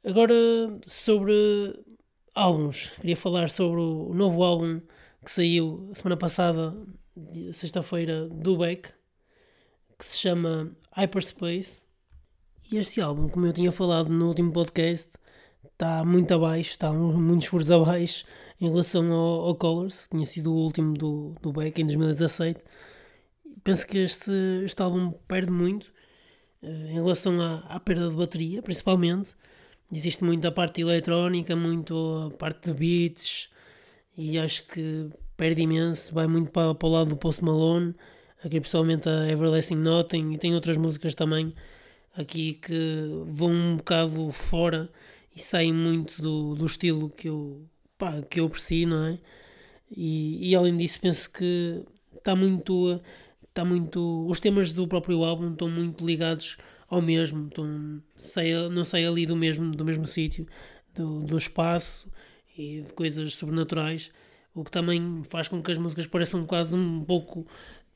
Agora, 0.05 0.35
sobre 0.87 1.35
álbuns, 2.35 2.93
queria 3.01 3.17
falar 3.17 3.51
sobre 3.51 3.81
o 3.81 4.15
novo 4.15 4.43
álbum 4.43 4.81
que 5.29 5.35
saiu 5.35 5.91
semana 5.93 6.17
passada, 6.17 6.75
sexta-feira, 7.53 8.27
do 8.31 8.57
Beck, 8.57 8.89
que 9.99 10.07
se 10.07 10.17
chama 10.17 10.75
Hyperspace. 10.93 11.83
E 12.73 12.79
este 12.79 13.03
álbum, 13.03 13.29
como 13.29 13.45
eu 13.45 13.53
tinha 13.53 13.71
falado 13.71 14.09
no 14.09 14.29
último 14.29 14.51
podcast, 14.51 15.11
está 15.71 16.03
muito 16.03 16.33
abaixo, 16.33 16.71
está 16.71 16.91
muitos 16.91 17.47
furos 17.47 17.71
abaixo 17.71 18.25
em 18.59 18.71
relação 18.71 19.13
ao, 19.13 19.49
ao 19.49 19.55
Colors, 19.55 20.05
que 20.05 20.09
tinha 20.13 20.25
sido 20.25 20.51
o 20.51 20.57
último 20.57 20.95
do, 20.97 21.35
do 21.43 21.53
Beck 21.53 21.79
em 21.79 21.85
2017. 21.85 22.65
Penso 23.63 23.87
que 23.87 23.99
este, 23.99 24.33
este 24.65 24.81
álbum 24.81 25.11
perde 25.29 25.53
muito 25.53 25.93
uh, 26.63 26.67
em 26.89 26.95
relação 26.95 27.39
à, 27.39 27.59
à 27.69 27.79
perda 27.79 28.09
de 28.09 28.17
bateria, 28.17 28.63
principalmente. 28.63 29.35
Existe 29.93 30.25
muito 30.25 30.49
a 30.49 30.51
parte 30.51 30.81
eletrónica, 30.81 31.55
muito 31.55 32.31
a 32.33 32.39
parte 32.39 32.73
de 32.73 32.73
beats, 32.73 33.51
e 34.19 34.37
acho 34.37 34.67
que 34.67 35.09
perde 35.37 35.63
imenso. 35.63 36.13
Vai 36.13 36.27
muito 36.27 36.51
para, 36.51 36.75
para 36.75 36.89
o 36.89 36.91
lado 36.91 37.11
do 37.11 37.17
Post 37.17 37.45
Malone, 37.45 37.95
aqui 38.45 38.61
pessoalmente 38.61 39.09
a 39.09 39.31
Everlasting 39.31 39.77
Nothing, 39.77 40.33
e 40.33 40.39
tem 40.39 40.55
outras 40.55 40.77
músicas 40.77 41.15
também 41.15 41.55
aqui 42.17 42.55
que 42.55 43.23
vão 43.29 43.53
um 43.53 43.77
bocado 43.77 44.33
fora 44.33 44.91
e 45.35 45.41
saem 45.41 45.73
muito 45.73 46.21
do, 46.21 46.57
do 46.57 46.67
estilo 46.67 47.09
que 47.09 47.29
eu, 47.29 47.65
pá, 47.97 48.21
que 48.29 48.41
eu 48.41 48.47
aprecio, 48.47 48.89
não 48.89 49.07
é? 49.07 49.19
E, 49.91 50.51
e 50.51 50.55
além 50.57 50.77
disso, 50.77 51.01
penso 51.01 51.31
que 51.31 51.85
está 52.17 52.35
muito, 52.35 53.01
está 53.49 53.65
muito. 53.65 54.27
Os 54.29 54.41
temas 54.41 54.73
do 54.73 54.89
próprio 54.89 55.23
álbum 55.23 55.53
estão 55.53 55.71
muito 55.71 56.05
ligados 56.05 56.59
ao 56.91 57.01
mesmo, 57.01 57.47
estão, 57.47 58.03
sai, 58.17 58.69
não 58.69 58.85
sai 58.85 59.05
ali 59.05 59.25
do 59.25 59.37
mesmo, 59.37 59.71
do 59.71 59.85
mesmo 59.85 60.07
sítio, 60.07 60.47
do, 60.93 61.23
do 61.23 61.39
espaço 61.39 62.11
e 62.59 62.83
de 62.83 62.93
coisas 62.93 63.35
sobrenaturais, 63.35 64.11
o 64.55 64.65
que 64.65 64.71
também 64.71 65.23
faz 65.29 65.49
com 65.49 65.63
que 65.63 65.73
as 65.73 65.79
músicas 65.79 66.07
pareçam 66.07 66.45
quase 66.45 66.75
um 66.75 67.05
pouco 67.05 67.47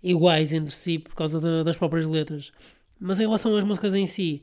iguais 0.03 0.53
entre 0.53 0.75
si 0.75 0.99
por 0.99 1.15
causa 1.15 1.41
de, 1.41 1.65
das 1.65 1.77
próprias 1.77 2.07
letras. 2.07 2.53
Mas 2.99 3.21
em 3.21 3.25
relação 3.25 3.57
às 3.57 3.65
músicas 3.65 3.93
em 3.95 4.07
si, 4.07 4.43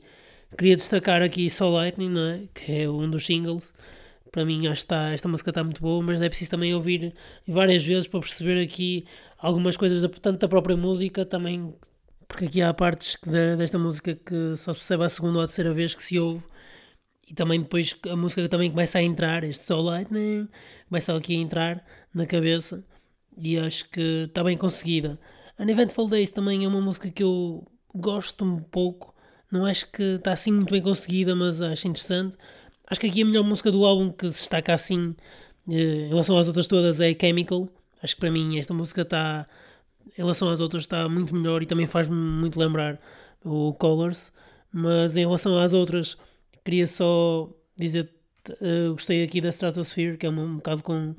Queria 0.56 0.74
destacar 0.74 1.22
aqui 1.22 1.48
Soul 1.48 1.74
Lightning, 1.74 2.10
não 2.10 2.26
é? 2.26 2.40
que 2.52 2.82
é 2.82 2.90
um 2.90 3.08
dos 3.08 3.24
singles. 3.24 3.72
Para 4.32 4.44
mim, 4.44 4.66
acho 4.66 4.82
que 4.82 4.84
está, 4.86 5.10
esta 5.12 5.28
música 5.28 5.50
está 5.50 5.62
muito 5.62 5.80
boa, 5.80 6.02
mas 6.02 6.20
é 6.20 6.28
preciso 6.28 6.50
também 6.50 6.74
ouvir 6.74 7.14
várias 7.46 7.84
vezes 7.84 8.08
para 8.08 8.20
perceber 8.20 8.60
aqui 8.62 9.04
algumas 9.38 9.76
coisas, 9.76 10.02
tanto 10.20 10.40
da 10.40 10.48
própria 10.48 10.76
música, 10.76 11.24
também, 11.24 11.72
porque 12.28 12.44
aqui 12.44 12.62
há 12.62 12.74
partes 12.74 13.16
desta 13.58 13.78
música 13.78 14.14
que 14.14 14.56
só 14.56 14.72
se 14.72 14.78
percebe 14.78 15.04
a 15.04 15.08
segunda 15.08 15.38
ou 15.38 15.44
a 15.44 15.46
terceira 15.46 15.72
vez 15.72 15.94
que 15.94 16.02
se 16.02 16.18
ouve, 16.18 16.42
e 17.30 17.34
também 17.34 17.60
depois 17.60 17.94
a 18.08 18.16
música 18.16 18.48
também 18.48 18.70
começa 18.70 18.98
a 18.98 19.02
entrar, 19.02 19.44
este 19.44 19.64
Soul 19.64 19.84
Lightning, 19.84 20.48
começa 20.88 21.16
aqui 21.16 21.36
a 21.36 21.38
entrar 21.38 21.84
na 22.12 22.26
cabeça, 22.26 22.84
e 23.38 23.56
acho 23.56 23.88
que 23.88 24.24
está 24.28 24.42
bem 24.42 24.56
conseguida. 24.56 25.18
An 25.56 25.70
Eventful 25.70 26.08
Days 26.08 26.32
também 26.32 26.64
é 26.64 26.68
uma 26.68 26.80
música 26.80 27.08
que 27.08 27.22
eu 27.22 27.64
gosto 27.94 28.44
um 28.44 28.58
pouco, 28.58 29.14
não 29.50 29.64
acho 29.64 29.90
que 29.92 30.02
está 30.02 30.32
assim 30.32 30.50
muito 30.50 30.72
bem 30.72 30.82
conseguida, 30.82 31.36
mas 31.36 31.62
acho 31.62 31.86
interessante. 31.86 32.36
Acho 32.86 33.00
que 33.00 33.06
aqui 33.06 33.22
a 33.22 33.24
melhor 33.24 33.44
música 33.44 33.70
do 33.70 33.84
álbum 33.84 34.10
que 34.10 34.28
se 34.28 34.40
destaca 34.40 34.74
assim 34.74 35.14
eh, 35.68 36.06
em 36.06 36.08
relação 36.08 36.36
às 36.36 36.48
outras 36.48 36.66
todas 36.66 37.00
é 37.00 37.14
Chemical. 37.18 37.68
Acho 38.02 38.14
que 38.14 38.20
para 38.20 38.30
mim 38.30 38.58
esta 38.58 38.74
música 38.74 39.02
está, 39.02 39.46
em 40.18 40.22
relação 40.22 40.48
às 40.48 40.60
outras, 40.60 40.82
está 40.82 41.08
muito 41.08 41.34
melhor 41.34 41.62
e 41.62 41.66
também 41.66 41.86
faz-me 41.86 42.16
muito 42.16 42.58
lembrar 42.58 43.00
o 43.44 43.72
Colors. 43.74 44.32
Mas 44.72 45.16
em 45.16 45.20
relação 45.20 45.56
às 45.58 45.72
outras, 45.72 46.16
queria 46.70 46.86
só 46.86 47.50
dizer 47.76 48.08
uh, 48.48 48.92
gostei 48.92 49.24
aqui 49.24 49.40
da 49.40 49.48
Stratosphere, 49.48 50.16
que 50.16 50.24
é 50.24 50.30
um, 50.30 50.56
bocado 50.56 50.82
com 50.84 51.16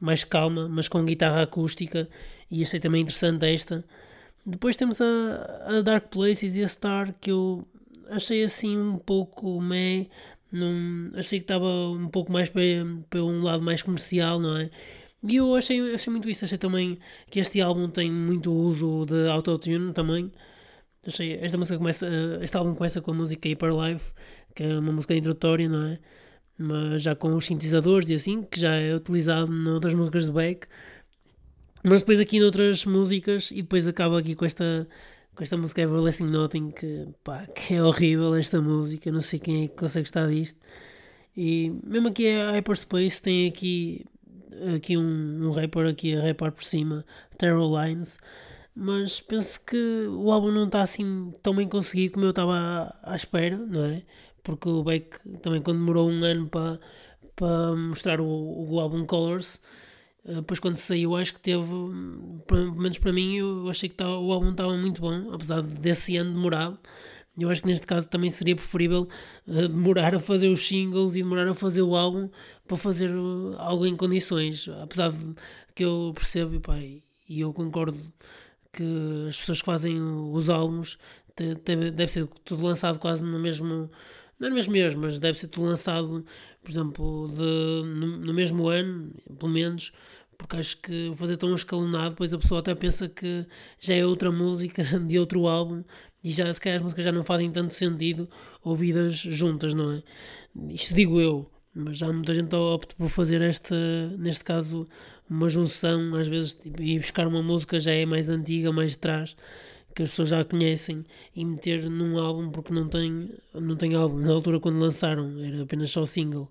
mais 0.00 0.22
calma, 0.22 0.68
mas 0.68 0.86
com 0.88 1.04
guitarra 1.04 1.42
acústica, 1.42 2.08
e 2.48 2.62
achei 2.62 2.78
também 2.78 3.02
interessante 3.02 3.44
esta. 3.44 3.84
Depois 4.46 4.76
temos 4.76 5.00
a, 5.00 5.78
a 5.78 5.80
Dark 5.82 6.08
Places 6.10 6.54
e 6.54 6.62
a 6.62 6.68
Star, 6.68 7.12
que 7.20 7.32
eu 7.32 7.66
achei 8.08 8.44
assim 8.44 8.78
um 8.78 8.98
pouco 8.98 9.60
meh, 9.60 10.06
Não, 10.52 11.10
achei 11.18 11.40
que 11.40 11.44
estava 11.44 11.66
um 11.66 12.08
pouco 12.08 12.30
mais 12.30 12.48
para, 12.48 12.62
para 13.10 13.24
um 13.24 13.42
lado 13.42 13.62
mais 13.62 13.82
comercial, 13.82 14.38
não 14.38 14.56
é? 14.56 14.70
E 15.26 15.36
eu 15.36 15.54
achei, 15.56 15.94
achei 15.94 16.10
muito 16.12 16.28
isso. 16.28 16.44
Achei 16.44 16.58
também 16.58 16.98
que 17.30 17.40
este 17.40 17.60
álbum 17.60 17.88
tem 17.88 18.10
muito 18.12 18.52
uso 18.52 19.06
de 19.06 19.28
autotune 19.28 19.92
também. 19.92 20.30
Achei, 21.06 21.34
esta 21.40 21.58
música 21.58 21.78
começa, 21.78 22.06
este 22.42 22.56
álbum 22.56 22.74
começa 22.74 23.00
com 23.00 23.10
a 23.10 23.14
música 23.14 23.48
Hyper 23.48 23.70
Life, 23.74 24.12
que 24.54 24.62
é 24.62 24.78
uma 24.78 24.92
música 24.92 25.14
introdutória, 25.14 25.68
não 25.68 25.86
é? 25.86 25.98
Mas 26.56 27.02
já 27.02 27.14
com 27.14 27.34
os 27.34 27.46
sintetizadores 27.46 28.08
e 28.08 28.14
assim, 28.14 28.42
que 28.42 28.60
já 28.60 28.74
é 28.74 28.94
utilizado 28.94 29.50
noutras 29.50 29.94
músicas 29.94 30.26
de 30.26 30.32
Beck. 30.32 30.66
Mas 31.82 32.00
depois 32.00 32.20
aqui 32.20 32.40
noutras 32.40 32.84
músicas, 32.84 33.50
e 33.50 33.56
depois 33.62 33.86
acaba 33.86 34.18
aqui 34.18 34.34
com 34.34 34.44
esta, 34.44 34.88
com 35.34 35.42
esta 35.42 35.56
música 35.56 35.82
Everlasting 35.82 36.30
Nothing, 36.30 36.70
que, 36.70 37.08
pá, 37.22 37.46
que 37.54 37.74
é 37.74 37.82
horrível 37.82 38.34
esta 38.34 38.60
música, 38.60 39.10
não 39.12 39.20
sei 39.20 39.38
quem 39.38 39.64
é 39.64 39.68
que 39.68 39.74
consegue 39.76 40.06
estar 40.08 40.26
disto. 40.28 40.58
E 41.36 41.72
mesmo 41.84 42.08
aqui 42.08 42.28
a 42.30 42.52
Hyperspace 42.52 43.20
tem 43.20 43.48
aqui, 43.48 44.06
aqui 44.76 44.96
um, 44.96 45.48
um 45.48 45.50
rapper 45.50 45.86
aqui 45.86 46.14
a 46.14 46.22
rapar 46.22 46.52
por 46.52 46.62
cima, 46.62 47.04
Terror 47.36 47.82
Lines, 47.82 48.18
mas 48.74 49.20
penso 49.20 49.60
que 49.64 50.06
o 50.08 50.30
álbum 50.32 50.50
não 50.50 50.66
está 50.66 50.82
assim 50.82 51.32
tão 51.42 51.54
bem 51.54 51.68
conseguido 51.68 52.14
como 52.14 52.26
eu 52.26 52.30
estava 52.30 52.56
à, 53.02 53.12
à 53.12 53.16
espera, 53.16 53.56
não 53.56 53.84
é? 53.84 54.02
Porque 54.44 54.68
o 54.68 54.84
Beck 54.84 55.18
também 55.40 55.60
quando 55.60 55.78
demorou 55.78 56.08
um 56.08 56.22
ano 56.22 56.48
para, 56.48 56.78
para 57.34 57.74
mostrar 57.74 58.20
o, 58.20 58.26
o 58.26 58.78
álbum 58.78 59.04
Colors, 59.04 59.60
eh, 60.24 60.34
depois 60.36 60.60
quando 60.60 60.76
saiu 60.76 61.16
acho 61.16 61.34
que 61.34 61.40
teve, 61.40 61.66
pelo 62.46 62.74
menos 62.76 62.98
para 62.98 63.12
mim, 63.12 63.36
eu 63.36 63.68
achei 63.68 63.88
que 63.88 63.94
tava, 63.96 64.16
o 64.18 64.32
álbum 64.32 64.50
estava 64.50 64.76
muito 64.76 65.00
bom, 65.00 65.32
apesar 65.32 65.62
desse 65.62 66.16
ano 66.16 66.32
demorado. 66.34 66.78
Eu 67.36 67.50
acho 67.50 67.62
que 67.62 67.68
neste 67.68 67.86
caso 67.86 68.08
também 68.08 68.30
seria 68.30 68.54
preferível 68.54 69.08
uh, 69.48 69.68
demorar 69.68 70.14
a 70.14 70.20
fazer 70.20 70.48
os 70.48 70.66
singles 70.66 71.14
e 71.16 71.22
demorar 71.22 71.48
a 71.48 71.54
fazer 71.54 71.82
o 71.82 71.96
álbum 71.96 72.30
para 72.66 72.76
fazer 72.76 73.10
uh, 73.10 73.56
algo 73.58 73.86
em 73.86 73.96
condições. 73.96 74.68
Apesar 74.82 75.10
de 75.10 75.34
que 75.74 75.84
eu 75.84 76.12
percebo 76.14 76.60
pá, 76.60 76.78
e 76.78 77.40
eu 77.40 77.52
concordo 77.52 77.98
que 78.72 78.84
as 79.28 79.36
pessoas 79.38 79.60
que 79.60 79.66
fazem 79.66 80.00
os 80.00 80.48
álbuns 80.50 80.98
deve 81.36 82.08
ser 82.08 82.26
tudo 82.44 82.64
lançado 82.64 82.98
quase 82.98 83.24
no 83.24 83.38
mesmo. 83.38 83.90
Não 84.38 84.48
é 84.48 84.50
mesmo 84.50 84.72
mês, 84.72 84.94
mas 84.94 85.18
deve 85.18 85.38
ser 85.38 85.48
tudo 85.48 85.66
lançado, 85.66 86.24
por 86.62 86.70
exemplo, 86.70 87.28
de, 87.28 87.88
no, 87.88 88.16
no 88.18 88.34
mesmo 88.34 88.68
ano, 88.68 89.12
pelo 89.38 89.52
menos 89.52 89.92
porque 90.36 90.56
acho 90.56 90.76
que 90.78 91.12
fazer 91.16 91.36
tão 91.36 91.54
escalonado, 91.54 92.10
depois 92.10 92.32
a 92.34 92.38
pessoa 92.38 92.60
até 92.60 92.74
pensa 92.74 93.08
que 93.08 93.46
já 93.78 93.94
é 93.94 94.04
outra 94.04 94.30
música 94.30 94.82
de 95.00 95.18
outro 95.18 95.46
álbum 95.46 95.84
e 96.22 96.32
já 96.32 96.52
se 96.52 96.60
calhar 96.60 96.78
as 96.78 96.82
músicas 96.82 97.04
já 97.04 97.12
não 97.12 97.24
fazem 97.24 97.50
tanto 97.50 97.74
sentido 97.74 98.28
ouvidas 98.62 99.14
juntas, 99.14 99.74
não 99.74 99.92
é? 99.92 100.02
Isto 100.70 100.94
digo 100.94 101.20
eu, 101.20 101.50
mas 101.74 101.98
já 101.98 102.12
muita 102.12 102.32
gente 102.32 102.54
opta 102.54 102.94
por 102.96 103.08
fazer 103.08 103.42
esta, 103.42 103.74
neste 104.18 104.44
caso, 104.44 104.88
uma 105.28 105.48
junção, 105.48 106.14
às 106.14 106.28
vezes, 106.28 106.54
tipo, 106.54 106.80
ir 106.80 106.98
buscar 107.00 107.26
uma 107.26 107.42
música 107.42 107.78
já 107.80 107.92
é 107.92 108.06
mais 108.06 108.28
antiga, 108.28 108.72
mais 108.72 108.92
de 108.92 108.98
trás, 108.98 109.36
que 109.94 110.02
as 110.02 110.10
pessoas 110.10 110.28
já 110.30 110.44
conhecem, 110.44 111.04
e 111.34 111.44
meter 111.44 111.88
num 111.88 112.18
álbum 112.18 112.50
porque 112.50 112.72
não 112.72 112.88
tem, 112.88 113.30
não 113.54 113.76
tem 113.76 113.94
álbum. 113.94 114.18
Na 114.18 114.32
altura, 114.32 114.60
quando 114.60 114.78
lançaram, 114.78 115.38
era 115.40 115.62
apenas 115.62 115.90
só 115.90 116.04
single. 116.04 116.50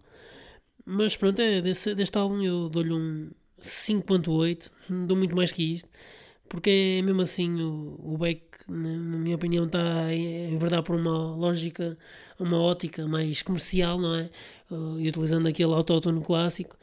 Mas 0.85 1.15
pronto, 1.15 1.41
é, 1.41 1.61
desse, 1.61 1.95
deste 1.95 2.17
álbum 2.17 2.41
eu 2.41 2.69
dou-lhe 2.69 2.93
um 2.93 3.31
5.8, 3.61 4.71
não 4.89 5.07
dou 5.07 5.17
muito 5.17 5.35
mais 5.35 5.51
que 5.51 5.73
isto 5.75 5.89
porque 6.53 6.99
é 6.99 7.01
mesmo 7.01 7.19
assim 7.23 7.59
o, 7.61 7.99
o 8.13 8.15
Beck, 8.15 8.43
na, 8.67 8.89
minha 9.17 9.35
opinião, 9.35 9.65
está 9.65 10.13
em 10.13 10.55
verdade 10.55 10.83
por 10.83 10.95
uma 10.95 11.35
lógica, 11.35 11.97
uma 12.39 12.61
ótica 12.61 13.07
mais 13.07 13.41
comercial, 13.41 13.99
não 13.99 14.13
é? 14.13 14.29
Uh, 14.69 14.99
e 14.99 15.09
utilizando 15.09 15.47
aquele 15.47 15.73
autótono 15.73 16.21
clássico. 16.21 16.77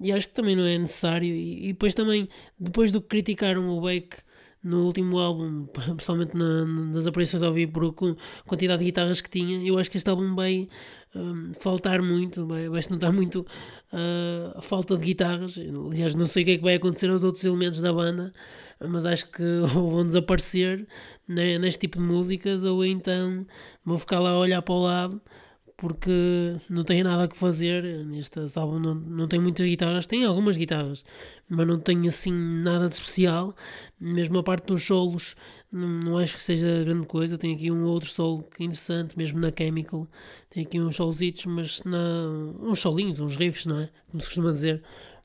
E 0.00 0.12
acho 0.12 0.28
que 0.28 0.34
também 0.34 0.54
não 0.54 0.64
é 0.64 0.78
necessário. 0.78 1.26
E, 1.26 1.70
e 1.70 1.72
depois 1.72 1.92
também, 1.92 2.28
depois 2.56 2.92
do 2.92 3.00
que 3.00 3.08
criticaram 3.08 3.68
o 3.76 3.80
Beck 3.80 4.18
no 4.62 4.84
último 4.84 5.18
álbum, 5.18 5.66
pessoalmente 5.96 6.36
na, 6.36 6.64
nas 6.64 7.06
aparições 7.06 7.42
ao 7.42 7.52
vivo, 7.52 7.72
por 7.72 8.16
quantidade 8.46 8.80
de 8.80 8.86
guitarras 8.86 9.20
que 9.20 9.30
tinha, 9.30 9.66
eu 9.66 9.78
acho 9.78 9.90
que 9.90 9.96
este 9.96 10.10
álbum 10.10 10.34
vai 10.34 10.68
um, 11.14 11.52
faltar 11.54 12.02
muito, 12.02 12.46
vai, 12.46 12.68
vai 12.68 12.82
se 12.82 12.90
notar 12.90 13.12
muito 13.12 13.40
uh, 13.92 14.58
a 14.58 14.62
falta 14.62 14.96
de 14.96 15.04
guitarras. 15.04 15.58
Aliás, 15.58 16.14
não 16.14 16.26
sei 16.26 16.42
o 16.42 16.46
que 16.46 16.52
é 16.52 16.56
que 16.56 16.62
vai 16.62 16.74
acontecer 16.74 17.10
aos 17.10 17.24
outros 17.24 17.44
elementos 17.44 17.80
da 17.80 17.92
banda 17.92 18.32
mas 18.88 19.04
acho 19.04 19.30
que 19.30 19.42
ou 19.42 19.90
vão 19.90 20.06
desaparecer 20.06 20.86
neste 21.28 21.80
tipo 21.80 21.98
de 21.98 22.04
músicas 22.04 22.64
ou 22.64 22.84
então 22.84 23.46
vou 23.84 23.98
ficar 23.98 24.20
lá 24.20 24.30
a 24.30 24.38
olhar 24.38 24.62
para 24.62 24.74
o 24.74 24.82
lado 24.82 25.20
porque 25.80 26.56
não 26.68 26.84
tenho 26.84 27.04
nada 27.04 27.24
a 27.24 27.34
fazer 27.34 27.82
neste 28.04 28.38
álbum 28.54 28.78
não, 28.78 28.94
não 28.94 29.26
tem 29.26 29.40
muitas 29.40 29.66
guitarras, 29.66 30.06
tem 30.06 30.24
algumas 30.26 30.58
guitarras 30.58 31.02
mas 31.50 31.66
não 31.66 31.80
tem 31.80 32.06
assim 32.06 32.32
nada 32.32 32.88
de 32.88 32.94
especial. 32.94 33.56
Mesmo 33.98 34.38
a 34.38 34.42
parte 34.42 34.66
dos 34.68 34.84
solos 34.84 35.34
não, 35.70 35.88
não 35.88 36.18
acho 36.18 36.36
que 36.36 36.42
seja 36.42 36.84
grande 36.84 37.06
coisa. 37.06 37.36
Tem 37.36 37.54
aqui 37.54 37.72
um 37.72 37.84
outro 37.84 38.08
solo 38.08 38.44
que 38.44 38.62
é 38.62 38.66
interessante 38.66 39.18
mesmo 39.18 39.40
na 39.40 39.50
Chemical. 39.56 40.06
Tem 40.48 40.62
aqui 40.62 40.80
uns 40.80 40.94
solzitos 40.94 41.46
mas 41.46 41.82
na, 41.82 41.98
uns 42.60 42.78
solinhos, 42.78 43.18
uns 43.18 43.36
riffs 43.36 43.66
não 43.66 43.80
é? 43.80 43.90
como 44.08 44.20
se 44.22 44.28
costuma 44.28 44.52
dizer 44.52 44.82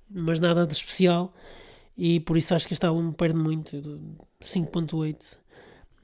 mas 0.10 0.39
nada 0.39 0.65
de 0.65 0.74
especial. 0.74 1.32
E 1.96 2.20
por 2.20 2.38
isso 2.38 2.56
acho 2.56 2.68
que 2.68 2.74
este 2.74 2.86
álbum 2.86 3.12
perde 3.13 3.38
muito 3.38 3.78
5.8 4.41 5.38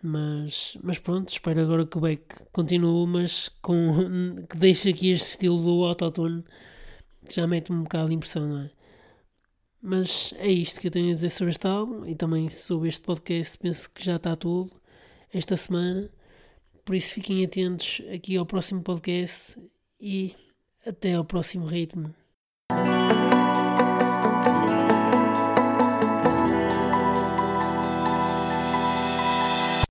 mas, 0.03 0.77
mas 0.83 0.97
pronto, 0.97 1.29
espero 1.29 1.61
agora 1.61 1.85
que 1.85 1.97
o 1.97 2.01
Beck 2.01 2.23
continue 2.51 3.07
mas 3.07 3.49
com, 3.61 4.43
que 4.49 4.57
deixe 4.57 4.89
aqui 4.89 5.11
este 5.11 5.31
estilo 5.31 5.61
do 5.63 5.85
autotune 5.85 6.43
que 7.27 7.35
já 7.35 7.47
mete 7.47 7.71
um 7.71 7.83
bocado 7.83 8.09
de 8.09 8.15
impressão 8.15 8.47
não 8.47 8.61
é? 8.61 8.71
mas 9.81 10.33
é 10.37 10.47
isto 10.47 10.79
que 10.79 10.87
eu 10.87 10.91
tenho 10.91 11.11
a 11.11 11.13
dizer 11.13 11.29
sobre 11.29 11.51
este 11.51 11.67
álbum 11.67 12.05
e 12.05 12.15
também 12.15 12.49
sobre 12.49 12.89
este 12.89 13.01
podcast 13.01 13.57
penso 13.57 13.89
que 13.91 14.03
já 14.03 14.15
está 14.15 14.35
tudo 14.35 14.71
esta 15.33 15.55
semana 15.55 16.09
por 16.83 16.95
isso 16.95 17.13
fiquem 17.13 17.45
atentos 17.45 18.01
aqui 18.13 18.37
ao 18.37 18.45
próximo 18.45 18.81
podcast 18.81 19.61
e 19.99 20.35
até 20.85 21.13
ao 21.13 21.23
próximo 21.23 21.65
ritmo 21.65 22.13